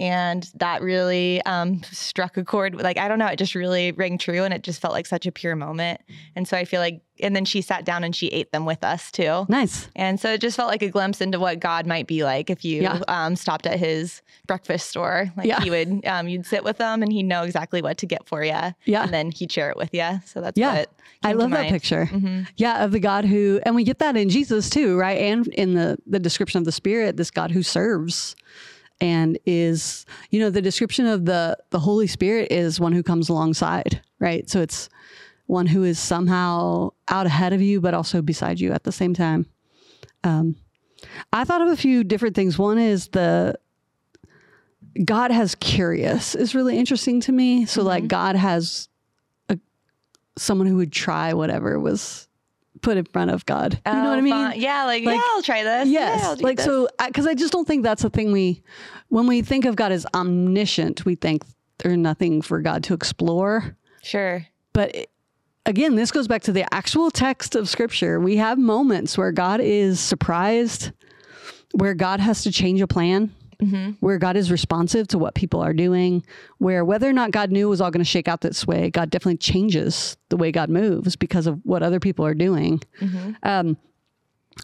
and 0.00 0.50
that 0.54 0.80
really 0.80 1.42
um, 1.42 1.82
struck 1.84 2.36
a 2.38 2.44
chord 2.44 2.74
like 2.82 2.96
i 2.96 3.06
don't 3.06 3.18
know 3.18 3.26
it 3.26 3.36
just 3.36 3.54
really 3.54 3.92
rang 3.92 4.16
true 4.18 4.42
and 4.42 4.54
it 4.54 4.62
just 4.62 4.80
felt 4.80 4.94
like 4.94 5.06
such 5.06 5.26
a 5.26 5.32
pure 5.32 5.54
moment. 5.54 6.00
And 6.34 6.48
so 6.48 6.56
i 6.56 6.64
feel 6.64 6.80
like 6.80 7.02
and 7.22 7.36
then 7.36 7.44
she 7.44 7.60
sat 7.60 7.84
down 7.84 8.02
and 8.02 8.16
she 8.16 8.28
ate 8.28 8.50
them 8.50 8.64
with 8.64 8.82
us 8.82 9.10
too. 9.10 9.44
Nice. 9.48 9.88
And 9.94 10.18
so 10.18 10.32
it 10.32 10.40
just 10.40 10.56
felt 10.56 10.70
like 10.70 10.82
a 10.82 10.88
glimpse 10.88 11.20
into 11.20 11.38
what 11.38 11.60
god 11.60 11.86
might 11.86 12.06
be 12.06 12.24
like 12.24 12.48
if 12.48 12.64
you 12.64 12.82
yeah. 12.82 13.00
um, 13.08 13.36
stopped 13.36 13.66
at 13.66 13.78
his 13.78 14.22
breakfast 14.46 14.88
store. 14.88 15.30
Like 15.36 15.46
yeah. 15.46 15.60
he 15.60 15.70
would 15.70 16.04
um, 16.06 16.28
you'd 16.28 16.46
sit 16.46 16.64
with 16.64 16.78
him 16.78 17.02
and 17.02 17.12
he'd 17.12 17.24
know 17.24 17.42
exactly 17.42 17.82
what 17.82 17.98
to 17.98 18.06
get 18.06 18.26
for 18.26 18.42
you 18.42 18.50
yeah. 18.84 19.04
And 19.04 19.12
then 19.12 19.30
he'd 19.30 19.52
share 19.52 19.70
it 19.70 19.76
with 19.76 19.90
you 19.92 20.20
so 20.24 20.40
that's 20.40 20.58
yeah. 20.58 20.84
i 21.22 21.32
love 21.32 21.50
that 21.50 21.68
picture. 21.68 22.06
Mm-hmm. 22.10 22.42
yeah 22.56 22.84
of 22.84 22.92
the 22.92 23.00
god 23.00 23.24
who 23.24 23.60
and 23.64 23.74
we 23.74 23.84
get 23.84 23.98
that 23.98 24.16
in 24.16 24.28
jesus 24.28 24.70
too 24.70 24.96
right? 24.96 25.18
And 25.18 25.46
in 25.48 25.74
the 25.74 25.98
the 26.06 26.18
description 26.18 26.58
of 26.58 26.64
the 26.64 26.72
spirit 26.72 27.16
this 27.16 27.30
god 27.30 27.50
who 27.50 27.62
serves 27.62 28.34
and 29.00 29.38
is 29.46 30.04
you 30.30 30.38
know 30.38 30.50
the 30.50 30.62
description 30.62 31.06
of 31.06 31.24
the 31.24 31.56
the 31.70 31.78
holy 31.78 32.06
spirit 32.06 32.50
is 32.50 32.78
one 32.78 32.92
who 32.92 33.02
comes 33.02 33.28
alongside 33.28 34.02
right? 34.20 34.48
So 34.48 34.60
it's 34.60 34.88
one 35.46 35.66
who 35.66 35.82
is 35.82 35.98
somehow 35.98 36.90
out 37.08 37.26
ahead 37.26 37.52
of 37.52 37.60
you 37.60 37.80
but 37.80 37.94
also 37.94 38.22
beside 38.22 38.60
you 38.60 38.72
at 38.72 38.84
the 38.84 38.92
same 38.92 39.14
time. 39.14 39.46
Um, 40.22 40.54
i 41.32 41.44
thought 41.44 41.62
of 41.62 41.68
a 41.68 41.76
few 41.76 42.04
different 42.04 42.36
things. 42.36 42.56
One 42.56 42.78
is 42.78 43.08
the 43.08 43.58
god 45.04 45.30
has 45.30 45.54
curious 45.56 46.34
is 46.34 46.54
really 46.54 46.78
interesting 46.78 47.20
to 47.22 47.32
me. 47.32 47.66
So 47.66 47.80
mm-hmm. 47.80 47.88
like 47.88 48.08
god 48.08 48.36
has 48.36 48.88
a, 49.48 49.58
someone 50.36 50.68
who 50.68 50.76
would 50.76 50.92
try 50.92 51.32
whatever 51.32 51.80
was 51.80 52.28
put 52.82 52.96
in 52.96 53.04
front 53.04 53.30
of 53.30 53.46
God. 53.46 53.80
You 53.86 53.92
know 53.92 54.10
what 54.10 54.16
I 54.16 54.18
oh, 54.18 54.22
mean? 54.22 54.32
Fun. 54.32 54.60
Yeah, 54.60 54.84
like, 54.84 55.04
like, 55.04 55.16
yeah, 55.16 55.22
I'll 55.26 55.42
try 55.42 55.62
this. 55.62 55.88
Yes, 55.88 56.20
yeah, 56.22 56.46
like 56.46 56.56
this. 56.56 56.66
so 56.66 56.88
because 57.06 57.26
I, 57.26 57.30
I 57.30 57.34
just 57.34 57.52
don't 57.52 57.66
think 57.66 57.82
that's 57.82 58.04
a 58.04 58.10
thing 58.10 58.32
we 58.32 58.62
when 59.08 59.26
we 59.26 59.42
think 59.42 59.64
of 59.64 59.76
God 59.76 59.92
as 59.92 60.06
omniscient, 60.14 61.04
we 61.04 61.14
think 61.14 61.44
there's 61.78 61.96
nothing 61.96 62.42
for 62.42 62.60
God 62.60 62.84
to 62.84 62.94
explore. 62.94 63.76
Sure, 64.02 64.46
but. 64.72 64.94
It, 64.94 65.10
again, 65.66 65.94
this 65.94 66.10
goes 66.10 66.26
back 66.26 66.42
to 66.42 66.52
the 66.52 66.72
actual 66.74 67.10
text 67.10 67.54
of 67.54 67.68
scripture. 67.68 68.18
We 68.18 68.36
have 68.36 68.58
moments 68.58 69.16
where 69.16 69.30
God 69.30 69.60
is 69.60 70.00
surprised, 70.00 70.90
where 71.72 71.94
God 71.94 72.18
has 72.18 72.42
to 72.42 72.50
change 72.50 72.80
a 72.80 72.86
plan, 72.86 73.32
mm-hmm. 73.60 73.92
where 74.00 74.18
God 74.18 74.36
is 74.36 74.50
responsive 74.50 75.08
to 75.08 75.18
what 75.18 75.34
people 75.34 75.60
are 75.60 75.72
doing, 75.72 76.24
where 76.58 76.84
whether 76.84 77.08
or 77.08 77.12
not 77.12 77.30
God 77.30 77.50
knew 77.50 77.66
it 77.66 77.70
was 77.70 77.80
all 77.80 77.90
going 77.90 78.04
to 78.04 78.10
shake 78.10 78.28
out 78.28 78.40
this 78.40 78.66
way, 78.66 78.90
God 78.90 79.10
definitely 79.10 79.38
changes 79.38 80.16
the 80.28 80.36
way 80.36 80.52
God 80.52 80.70
moves 80.70 81.16
because 81.16 81.46
of 81.46 81.60
what 81.64 81.82
other 81.82 82.00
people 82.00 82.24
are 82.24 82.34
doing. 82.34 82.80
Mm-hmm. 83.00 83.32
Um, 83.42 83.76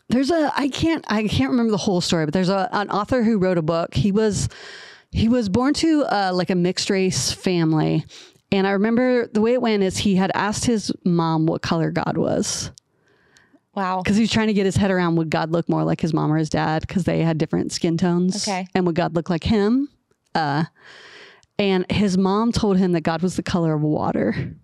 there's 0.08 0.30
a 0.30 0.52
I 0.56 0.68
can't 0.68 1.04
I 1.08 1.26
can't 1.28 1.50
remember 1.50 1.70
the 1.70 1.76
whole 1.76 2.00
story, 2.00 2.24
but 2.24 2.34
there's 2.34 2.48
a, 2.48 2.68
an 2.72 2.90
author 2.90 3.22
who 3.22 3.38
wrote 3.38 3.58
a 3.58 3.62
book. 3.62 3.94
He 3.94 4.12
was 4.12 4.48
he 5.10 5.28
was 5.28 5.48
born 5.48 5.74
to 5.74 6.04
uh, 6.04 6.32
like 6.34 6.50
a 6.50 6.54
mixed 6.54 6.90
race 6.90 7.32
family, 7.32 8.04
and 8.52 8.66
I 8.66 8.72
remember 8.72 9.26
the 9.28 9.40
way 9.40 9.52
it 9.52 9.62
went 9.62 9.82
is 9.82 9.98
he 9.98 10.16
had 10.16 10.30
asked 10.34 10.64
his 10.64 10.92
mom 11.04 11.46
what 11.46 11.62
color 11.62 11.90
God 11.90 12.16
was. 12.16 12.70
Wow. 13.76 14.00
Because 14.02 14.16
he 14.16 14.22
was 14.22 14.32
trying 14.32 14.46
to 14.46 14.54
get 14.54 14.64
his 14.64 14.76
head 14.76 14.90
around 14.90 15.16
would 15.16 15.30
God 15.30 15.52
look 15.52 15.68
more 15.68 15.84
like 15.84 16.00
his 16.00 16.14
mom 16.14 16.32
or 16.32 16.38
his 16.38 16.48
dad 16.48 16.80
because 16.86 17.04
they 17.04 17.20
had 17.20 17.36
different 17.36 17.72
skin 17.72 17.98
tones. 17.98 18.48
Okay. 18.48 18.66
And 18.74 18.86
would 18.86 18.94
God 18.94 19.14
look 19.14 19.28
like 19.28 19.44
him? 19.44 19.88
Uh, 20.34 20.64
and 21.58 21.90
his 21.90 22.16
mom 22.16 22.52
told 22.52 22.78
him 22.78 22.92
that 22.92 23.02
God 23.02 23.22
was 23.22 23.36
the 23.36 23.42
color 23.42 23.74
of 23.74 23.82
water. 23.82 24.54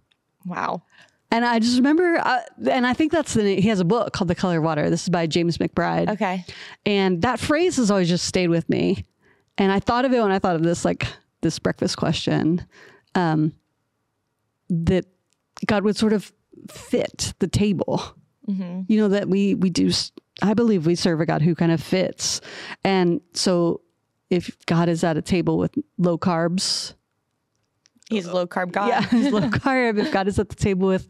Wow. 0.47 0.83
And 1.31 1.45
I 1.45 1.59
just 1.59 1.77
remember, 1.77 2.19
uh, 2.19 2.41
and 2.71 2.87
I 2.87 2.95
think 2.95 3.13
that's 3.13 3.35
the 3.35 3.61
he 3.61 3.69
has 3.69 3.81
a 3.81 3.85
book 3.85 4.13
called 4.13 4.29
The 4.29 4.35
Color 4.35 4.59
of 4.59 4.65
Water. 4.65 4.91
This 4.91 5.05
is 5.05 5.09
by 5.09 5.27
James 5.27 5.59
McBride. 5.59 6.11
Okay. 6.11 6.45
And 6.85 7.23
that 7.23 7.39
phrase 7.39 7.77
has 7.77 7.91
always 7.91 8.09
just 8.09 8.25
stayed 8.27 8.49
with 8.49 8.69
me. 8.69 9.07
And 9.57 9.73
I 9.73 9.79
thought 9.79 10.05
of 10.05 10.13
it 10.13 10.21
when 10.21 10.31
I 10.31 10.39
thought 10.39 10.57
of 10.57 10.63
this, 10.63 10.85
like 10.85 11.07
this 11.41 11.59
breakfast 11.59 11.97
question, 11.97 12.67
um, 13.15 13.53
that 14.69 15.07
God 15.67 15.85
would 15.85 15.97
sort 15.97 16.13
of 16.13 16.33
fit 16.71 17.35
the 17.39 17.49
table 17.49 18.15
Mm-hmm. 18.49 18.83
You 18.89 19.01
know 19.01 19.09
that 19.09 19.29
we 19.29 19.55
we 19.55 19.71
do. 19.71 19.91
I 20.43 20.55
believe 20.55 20.87
we 20.87 20.95
serve 20.95 21.21
a 21.21 21.27
God 21.27 21.43
who 21.43 21.55
kind 21.55 21.73
of 21.73 21.83
fits, 21.83 22.41
and 22.85 23.21
so 23.35 23.83
if 24.31 24.57
God 24.67 24.89
is 24.89 25.05
at 25.05 25.17
a 25.17 25.23
table 25.23 25.59
with 25.59 25.75
low 25.99 26.19
carbs, 26.19 26.95
He's 28.13 28.27
a 28.27 28.35
low 28.35 28.47
carb 28.47 28.73
God. 28.73 28.89
Yeah, 28.89 29.03
he's 29.03 29.33
low 29.33 29.41
carb. 29.49 29.99
If 29.99 30.13
God 30.13 30.29
is 30.29 30.39
at 30.39 30.49
the 30.49 30.55
table 30.55 30.87
with 30.89 31.09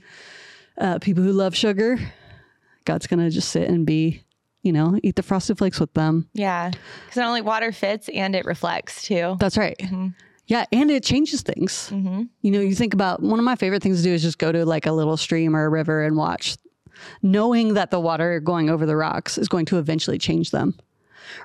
uh, 0.79 0.99
people 1.01 1.23
who 1.23 1.33
love 1.33 1.55
sugar, 1.55 1.99
God's 2.85 3.07
gonna 3.07 3.31
just 3.31 3.51
sit 3.51 3.69
and 3.69 3.85
be, 3.85 4.23
you 4.63 4.73
know, 4.73 4.99
eat 5.03 5.17
the 5.17 5.23
frosted 5.23 5.59
flakes 5.59 5.81
with 5.81 5.93
them. 5.95 6.29
Yeah, 6.33 6.71
because 6.71 7.17
not 7.17 7.27
only 7.27 7.43
water 7.43 7.73
fits 7.73 8.09
and 8.09 8.35
it 8.35 8.45
reflects 8.45 9.03
too. 9.03 9.37
That's 9.41 9.59
right. 9.59 9.77
Mm-hmm. 9.79 10.09
Yeah, 10.47 10.67
and 10.73 10.91
it 10.91 11.05
changes 11.05 11.43
things. 11.43 11.91
Mm-hmm. 11.91 12.23
You 12.43 12.51
know, 12.51 12.61
you 12.61 12.75
think 12.75 12.95
about 12.95 13.23
one 13.23 13.39
of 13.39 13.45
my 13.45 13.57
favorite 13.57 13.83
things 13.83 13.99
to 13.99 14.05
do 14.05 14.13
is 14.13 14.23
just 14.23 14.39
go 14.39 14.53
to 14.53 14.65
like 14.65 14.87
a 14.87 14.93
little 14.93 15.17
stream 15.17 15.57
or 15.57 15.65
a 15.65 15.69
river 15.69 16.03
and 16.03 16.17
watch 16.17 16.57
knowing 17.23 17.75
that 17.75 17.91
the 17.91 18.01
water 18.01 18.41
going 18.41 18.71
over 18.71 18.87
the 18.87 18.97
rocks 18.97 19.39
is 19.39 19.49
going 19.49 19.67
to 19.67 19.79
eventually 19.79 20.19
change 20.19 20.51
them. 20.51 20.75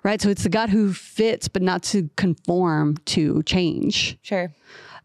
Right. 0.03 0.21
So 0.21 0.29
it's 0.29 0.43
the 0.43 0.49
God 0.49 0.69
who 0.69 0.93
fits, 0.93 1.47
but 1.47 1.61
not 1.61 1.83
to 1.83 2.09
conform 2.17 2.97
to 3.05 3.43
change. 3.43 4.17
Sure. 4.21 4.51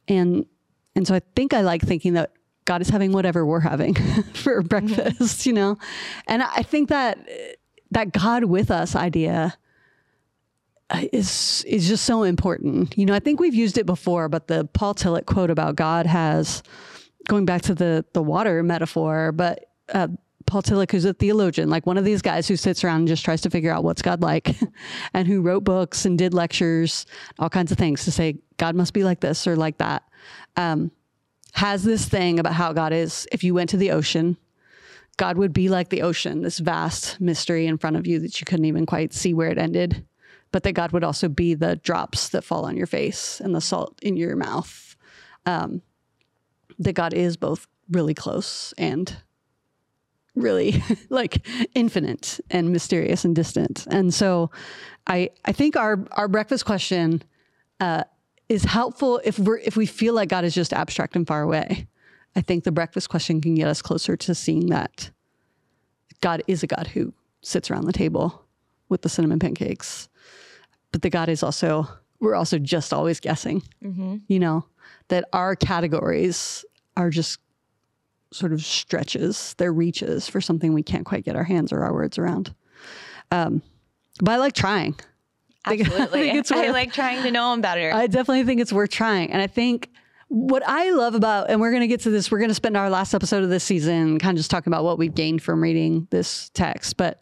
And 0.08 0.46
and 0.94 1.06
so 1.06 1.14
I 1.14 1.20
think 1.34 1.54
I 1.54 1.62
like 1.62 1.82
thinking 1.82 2.14
that 2.14 2.32
God 2.64 2.80
is 2.80 2.88
having 2.88 3.12
whatever 3.12 3.44
we're 3.44 3.60
having 3.60 3.94
for 4.34 4.62
mm-hmm. 4.62 4.66
breakfast, 4.66 5.46
you 5.46 5.52
know? 5.52 5.78
And 6.26 6.42
I 6.42 6.62
think 6.62 6.88
that 6.88 7.18
that 7.90 8.12
God 8.12 8.44
with 8.44 8.70
us 8.70 8.96
idea 8.96 9.56
is 11.12 11.64
is 11.66 11.88
just 11.88 12.04
so 12.04 12.22
important. 12.22 12.96
You 12.96 13.06
know, 13.06 13.14
I 13.14 13.18
think 13.18 13.40
we've 13.40 13.54
used 13.54 13.78
it 13.78 13.86
before, 13.86 14.28
but 14.28 14.48
the 14.48 14.68
Paul 14.72 14.94
Tillich 14.94 15.26
quote 15.26 15.50
about 15.50 15.76
God 15.76 16.06
has 16.06 16.62
going 17.28 17.44
back 17.44 17.62
to 17.62 17.74
the 17.74 18.04
the 18.12 18.22
water 18.22 18.62
metaphor, 18.62 19.32
but 19.32 19.66
uh, 19.92 20.08
Paul 20.46 20.62
Tillich, 20.62 20.90
who's 20.90 21.04
a 21.04 21.14
theologian, 21.14 21.70
like 21.70 21.86
one 21.86 21.98
of 21.98 22.04
these 22.04 22.22
guys 22.22 22.48
who 22.48 22.56
sits 22.56 22.84
around 22.84 23.00
and 23.00 23.08
just 23.08 23.24
tries 23.24 23.40
to 23.42 23.50
figure 23.50 23.72
out 23.72 23.84
what's 23.84 24.02
God 24.02 24.22
like, 24.22 24.56
and 25.14 25.26
who 25.26 25.40
wrote 25.40 25.64
books 25.64 26.04
and 26.04 26.18
did 26.18 26.34
lectures, 26.34 27.06
all 27.38 27.50
kinds 27.50 27.72
of 27.72 27.78
things 27.78 28.04
to 28.04 28.12
say 28.12 28.38
God 28.56 28.74
must 28.74 28.94
be 28.94 29.04
like 29.04 29.20
this 29.20 29.46
or 29.46 29.56
like 29.56 29.78
that, 29.78 30.02
um, 30.56 30.90
has 31.54 31.84
this 31.84 32.06
thing 32.06 32.38
about 32.38 32.54
how 32.54 32.72
God 32.72 32.92
is. 32.92 33.26
If 33.32 33.44
you 33.44 33.54
went 33.54 33.70
to 33.70 33.76
the 33.76 33.90
ocean, 33.90 34.36
God 35.16 35.36
would 35.36 35.52
be 35.52 35.68
like 35.68 35.90
the 35.90 36.02
ocean, 36.02 36.42
this 36.42 36.58
vast 36.58 37.20
mystery 37.20 37.66
in 37.66 37.78
front 37.78 37.96
of 37.96 38.06
you 38.06 38.18
that 38.20 38.40
you 38.40 38.44
couldn't 38.44 38.64
even 38.64 38.86
quite 38.86 39.12
see 39.12 39.34
where 39.34 39.50
it 39.50 39.58
ended, 39.58 40.06
but 40.50 40.62
that 40.62 40.72
God 40.72 40.92
would 40.92 41.04
also 41.04 41.28
be 41.28 41.54
the 41.54 41.76
drops 41.76 42.30
that 42.30 42.44
fall 42.44 42.64
on 42.64 42.76
your 42.76 42.86
face 42.86 43.40
and 43.40 43.54
the 43.54 43.60
salt 43.60 43.98
in 44.02 44.16
your 44.16 44.36
mouth. 44.36 44.96
Um, 45.44 45.82
that 46.78 46.94
God 46.94 47.14
is 47.14 47.36
both 47.36 47.66
really 47.90 48.14
close 48.14 48.72
and 48.78 49.16
really 50.34 50.82
like 51.10 51.46
infinite 51.74 52.40
and 52.50 52.70
mysterious 52.70 53.24
and 53.24 53.34
distant. 53.34 53.86
And 53.90 54.12
so 54.12 54.50
I 55.06 55.30
I 55.44 55.52
think 55.52 55.76
our 55.76 56.04
our 56.12 56.28
breakfast 56.28 56.64
question 56.64 57.22
uh, 57.80 58.04
is 58.48 58.64
helpful 58.64 59.20
if 59.24 59.38
we're 59.38 59.58
if 59.58 59.76
we 59.76 59.86
feel 59.86 60.14
like 60.14 60.28
God 60.28 60.44
is 60.44 60.54
just 60.54 60.72
abstract 60.72 61.16
and 61.16 61.26
far 61.26 61.42
away. 61.42 61.86
I 62.34 62.40
think 62.40 62.64
the 62.64 62.72
breakfast 62.72 63.10
question 63.10 63.40
can 63.40 63.54
get 63.54 63.68
us 63.68 63.82
closer 63.82 64.16
to 64.16 64.34
seeing 64.34 64.68
that 64.68 65.10
God 66.20 66.42
is 66.46 66.62
a 66.62 66.66
God 66.66 66.86
who 66.86 67.12
sits 67.42 67.70
around 67.70 67.84
the 67.84 67.92
table 67.92 68.42
with 68.88 69.02
the 69.02 69.08
cinnamon 69.08 69.38
pancakes. 69.38 70.08
But 70.92 71.02
the 71.02 71.10
God 71.10 71.28
is 71.28 71.42
also 71.42 71.88
we're 72.20 72.36
also 72.36 72.58
just 72.58 72.92
always 72.92 73.20
guessing. 73.20 73.62
Mm-hmm. 73.84 74.18
You 74.28 74.38
know, 74.38 74.64
that 75.08 75.28
our 75.32 75.56
categories 75.56 76.64
are 76.96 77.10
just 77.10 77.38
sort 78.32 78.52
of 78.52 78.64
stretches, 78.64 79.54
their 79.54 79.72
reaches 79.72 80.28
for 80.28 80.40
something 80.40 80.72
we 80.72 80.82
can't 80.82 81.04
quite 81.04 81.24
get 81.24 81.36
our 81.36 81.44
hands 81.44 81.72
or 81.72 81.84
our 81.84 81.92
words 81.92 82.18
around. 82.18 82.54
Um, 83.30 83.62
but 84.20 84.32
I 84.32 84.36
like 84.36 84.54
trying. 84.54 84.96
Absolutely. 85.64 86.30
I, 86.30 86.42
I 86.50 86.70
like 86.70 86.92
trying 86.92 87.22
to 87.22 87.30
know 87.30 87.52
them 87.52 87.60
better. 87.60 87.92
I 87.92 88.06
definitely 88.06 88.44
think 88.44 88.60
it's 88.60 88.72
worth 88.72 88.90
trying. 88.90 89.30
And 89.30 89.40
I 89.40 89.46
think 89.46 89.90
what 90.28 90.62
I 90.66 90.90
love 90.90 91.14
about, 91.14 91.50
and 91.50 91.60
we're 91.60 91.70
going 91.70 91.82
to 91.82 91.86
get 91.86 92.00
to 92.00 92.10
this, 92.10 92.30
we're 92.30 92.38
going 92.38 92.50
to 92.50 92.54
spend 92.54 92.76
our 92.76 92.90
last 92.90 93.14
episode 93.14 93.44
of 93.44 93.50
this 93.50 93.62
season 93.62 94.18
kind 94.18 94.36
of 94.36 94.40
just 94.40 94.50
talking 94.50 94.72
about 94.72 94.82
what 94.82 94.98
we've 94.98 95.14
gained 95.14 95.42
from 95.42 95.62
reading 95.62 96.08
this 96.10 96.50
text. 96.50 96.96
But 96.96 97.20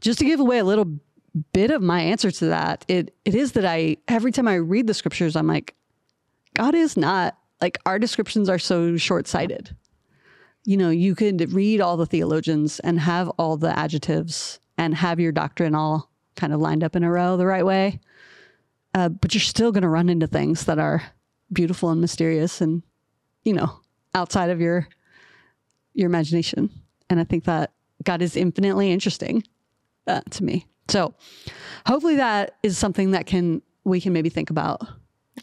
just 0.00 0.18
to 0.18 0.24
give 0.24 0.40
away 0.40 0.58
a 0.58 0.64
little 0.64 0.98
bit 1.52 1.70
of 1.70 1.80
my 1.80 2.00
answer 2.00 2.30
to 2.30 2.46
that, 2.46 2.84
it 2.88 3.14
it 3.24 3.34
is 3.34 3.52
that 3.52 3.64
I 3.64 3.96
every 4.08 4.32
time 4.32 4.48
I 4.48 4.56
read 4.56 4.86
the 4.86 4.94
scriptures, 4.94 5.36
I'm 5.36 5.46
like, 5.46 5.74
God 6.54 6.74
is 6.74 6.96
not 6.96 7.38
like 7.60 7.78
our 7.86 7.98
descriptions 7.98 8.48
are 8.48 8.58
so 8.58 8.96
short 8.96 9.26
sighted 9.26 9.74
you 10.64 10.76
know, 10.76 10.90
you 10.90 11.14
could 11.14 11.52
read 11.52 11.80
all 11.80 11.96
the 11.96 12.06
theologians 12.06 12.80
and 12.80 13.00
have 13.00 13.28
all 13.30 13.56
the 13.56 13.76
adjectives 13.78 14.60
and 14.76 14.94
have 14.94 15.20
your 15.20 15.32
doctrine 15.32 15.74
all 15.74 16.10
kind 16.36 16.52
of 16.52 16.60
lined 16.60 16.84
up 16.84 16.96
in 16.96 17.04
a 17.04 17.10
row 17.10 17.36
the 17.36 17.46
right 17.46 17.64
way. 17.64 18.00
Uh, 18.94 19.08
but 19.08 19.34
you're 19.34 19.40
still 19.40 19.72
going 19.72 19.82
to 19.82 19.88
run 19.88 20.08
into 20.08 20.26
things 20.26 20.64
that 20.64 20.78
are 20.78 21.02
beautiful 21.52 21.90
and 21.90 22.00
mysterious 22.00 22.60
and, 22.60 22.82
you 23.44 23.52
know, 23.52 23.80
outside 24.14 24.50
of 24.50 24.60
your 24.60 24.88
your 25.92 26.06
imagination. 26.06 26.70
And 27.08 27.20
I 27.20 27.24
think 27.24 27.44
that 27.44 27.72
God 28.04 28.22
is 28.22 28.36
infinitely 28.36 28.92
interesting 28.92 29.42
uh, 30.06 30.20
to 30.30 30.44
me. 30.44 30.66
So 30.88 31.14
hopefully 31.86 32.16
that 32.16 32.56
is 32.62 32.78
something 32.78 33.12
that 33.12 33.26
can 33.26 33.62
we 33.84 34.00
can 34.00 34.12
maybe 34.12 34.28
think 34.28 34.50
about. 34.50 34.82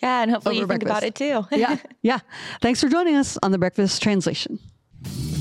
Yeah, 0.02 0.22
and 0.22 0.32
hopefully 0.32 0.58
you 0.58 0.68
breakfast. 0.68 1.02
think 1.02 1.20
about 1.24 1.44
it 1.44 1.50
too. 1.50 1.56
yeah. 1.58 1.78
Yeah. 2.02 2.20
Thanks 2.62 2.82
for 2.82 2.90
joining 2.90 3.16
us 3.16 3.38
on 3.42 3.52
the 3.52 3.58
Breakfast 3.58 4.02
Translation. 4.02 4.60
Thank 5.04 5.32
you 5.32 5.37